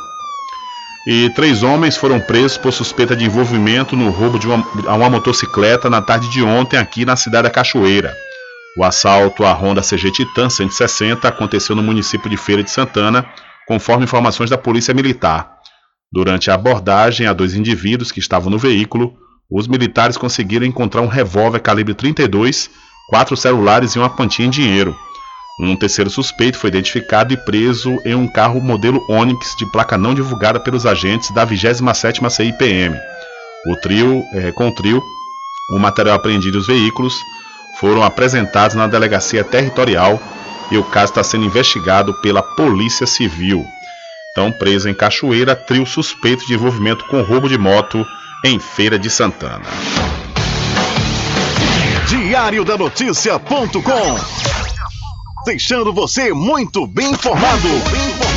[1.06, 5.90] E três homens foram presos por suspeita de envolvimento no roubo de uma, uma motocicleta
[5.90, 8.14] na tarde de ontem aqui na cidade da Cachoeira.
[8.78, 13.26] O assalto à Honda CG Titan 160 aconteceu no município de Feira de Santana,
[13.66, 15.50] conforme informações da Polícia Militar.
[16.12, 19.14] Durante a abordagem a dois indivíduos que estavam no veículo,
[19.50, 22.70] os militares conseguiram encontrar um revólver calibre 32,
[23.10, 24.96] quatro celulares e uma quantia em dinheiro.
[25.60, 30.14] Um terceiro suspeito foi identificado e preso em um carro modelo Onix de placa não
[30.14, 32.96] divulgada pelos agentes da 27ª CIPM.
[33.66, 35.02] O trio, eh, com o trio,
[35.74, 37.12] o material apreendido e os veículos
[37.80, 40.20] foram apresentados na delegacia territorial
[40.70, 43.64] e o caso está sendo investigado pela Polícia Civil.
[44.28, 48.04] Estão presos em Cachoeira, trio suspeito de envolvimento com roubo de moto
[48.44, 49.64] em Feira de Santana.
[52.08, 54.18] Diário da Notícia.com
[55.44, 57.68] Deixando você muito bem informado.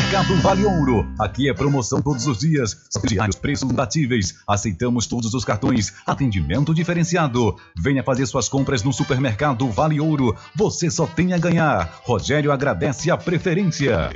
[0.00, 1.12] Supermercado Vale Ouro.
[1.18, 2.74] Aqui é promoção todos os dias.
[3.06, 4.36] Diários, preços imbatíveis.
[4.48, 5.92] Aceitamos todos os cartões.
[6.06, 7.54] Atendimento diferenciado.
[7.76, 10.34] Venha fazer suas compras no Supermercado Vale Ouro.
[10.56, 12.00] Você só tem a ganhar.
[12.02, 14.10] Rogério agradece a preferência.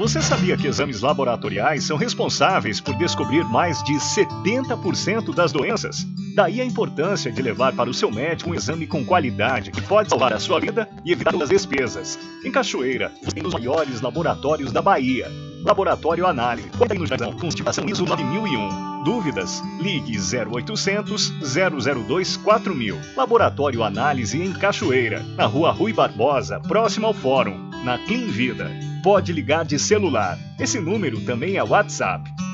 [0.00, 6.06] Você sabia que exames laboratoriais são responsáveis por descobrir mais de 70% das doenças?
[6.34, 10.08] Daí a importância de levar para o seu médico um exame com qualidade que pode
[10.08, 12.18] salvar a sua vida e evitar as despesas.
[12.42, 15.30] Em Cachoeira, tem um dos maiores laboratórios da Bahia.
[15.62, 16.70] Laboratório Análise.
[16.70, 19.04] Conta no Jardim, constipação ISO 9001.
[19.04, 19.62] Dúvidas?
[19.82, 21.30] Ligue 0800
[22.08, 22.98] 002 4000.
[23.14, 28.70] Laboratório Análise em Cachoeira, na Rua Rui Barbosa, próximo ao Fórum, na Clean Vida.
[29.02, 30.38] Pode ligar de celular.
[30.58, 32.30] Esse número também é WhatsApp.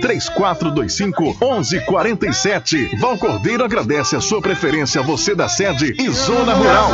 [0.00, 2.96] 3425 1147.
[2.96, 6.90] Val Cordeiro agradece a sua preferência, você da sede e Zona Rural.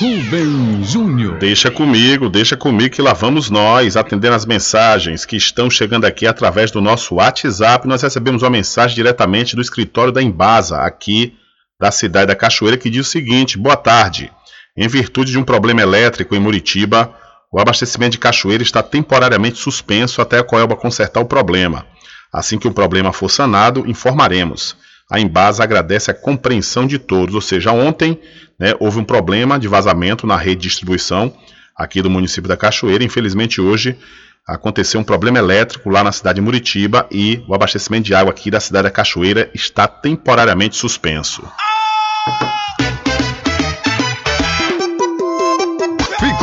[0.00, 1.36] Rubem Júnior.
[1.36, 6.26] Deixa comigo, deixa comigo que lá vamos nós atendendo as mensagens que estão chegando aqui
[6.26, 7.86] através do nosso WhatsApp.
[7.86, 11.34] Nós recebemos uma mensagem diretamente do escritório da Embasa, aqui
[11.78, 14.32] da cidade da Cachoeira, que diz o seguinte: Boa tarde.
[14.74, 17.14] Em virtude de um problema elétrico em Muritiba,
[17.52, 21.84] o abastecimento de Cachoeira está temporariamente suspenso até a Coelba consertar o problema.
[22.32, 24.78] Assim que o problema for sanado, informaremos.
[25.10, 28.18] A Embasa agradece a compreensão de todos, ou seja, ontem
[28.58, 31.34] né, houve um problema de vazamento na rede de distribuição
[31.76, 33.02] aqui do município da Cachoeira.
[33.02, 33.98] Infelizmente, hoje
[34.46, 38.50] aconteceu um problema elétrico lá na cidade de Muritiba e o abastecimento de água aqui
[38.50, 41.42] da cidade da Cachoeira está temporariamente suspenso.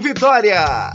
[0.00, 0.92] Vitória.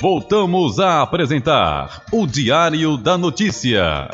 [0.00, 4.08] Voltamos a apresentar o Diário da Notícia.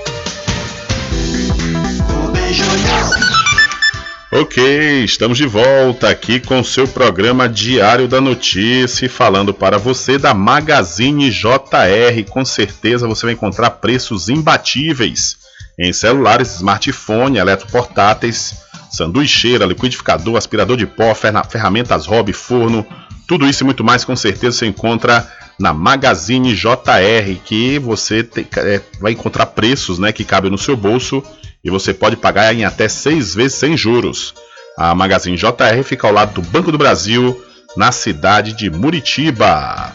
[4.32, 10.18] Ok, estamos de volta aqui com o seu programa Diário da Notícia, falando para você
[10.18, 12.24] da Magazine JR.
[12.30, 15.43] Com certeza você vai encontrar preços imbatíveis
[15.78, 18.54] em celulares, smartphone, eletroportáteis,
[18.90, 22.86] sanduicheira, liquidificador, aspirador de pó, ferramentas hobby, forno,
[23.26, 25.26] tudo isso e muito mais com certeza você encontra
[25.58, 30.76] na Magazine JR, que você tem- é, vai encontrar preços né, que cabem no seu
[30.76, 31.22] bolso
[31.64, 34.34] e você pode pagar em até seis vezes sem juros.
[34.76, 37.40] A Magazine JR fica ao lado do Banco do Brasil,
[37.76, 39.92] na cidade de Muritiba.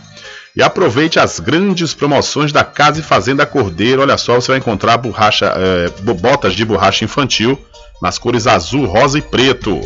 [0.59, 4.01] E aproveite as grandes promoções da Casa e Fazenda Cordeiro.
[4.01, 5.53] Olha só, você vai encontrar borracha,
[6.01, 7.57] bo- botas de borracha infantil
[8.01, 9.79] nas cores azul, rosa e preto.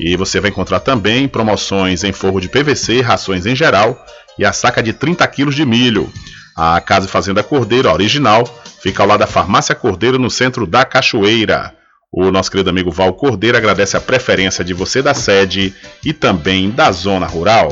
[0.00, 3.96] E você vai encontrar também promoções em forro de PVC, rações em geral
[4.36, 6.12] e a saca de 30 quilos de milho.
[6.56, 8.42] A Casa e Fazenda Cordeiro, a original,
[8.82, 11.72] fica ao lado da Farmácia Cordeiro, no centro da Cachoeira.
[12.12, 15.72] O nosso querido amigo Val Cordeiro agradece a preferência de você da sede
[16.04, 17.70] e também da zona rural.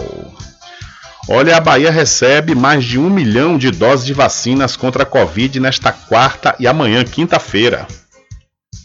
[1.26, 5.58] Olha, a Bahia recebe mais de um milhão de doses de vacinas contra a Covid
[5.58, 7.88] nesta quarta e amanhã, quinta-feira.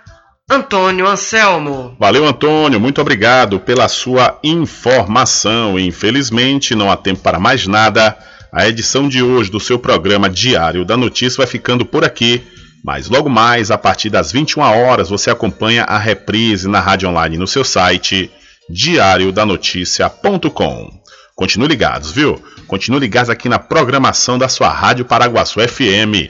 [0.50, 1.96] Antônio Anselmo.
[2.00, 5.80] Valeu, Antônio, muito obrigado pela sua informação.
[5.80, 8.16] Infelizmente, não há tempo para mais nada.
[8.52, 12.44] A edição de hoje do seu programa Diário da Notícia vai ficando por aqui.
[12.84, 17.36] Mas logo mais, a partir das 21 horas, você acompanha a reprise na rádio online
[17.38, 18.30] no seu site
[18.70, 20.92] diariodanoticia.com.
[21.36, 22.40] Continue ligados, viu?
[22.68, 26.30] Continue ligados aqui na programação da sua Rádio Paraguaçu FM.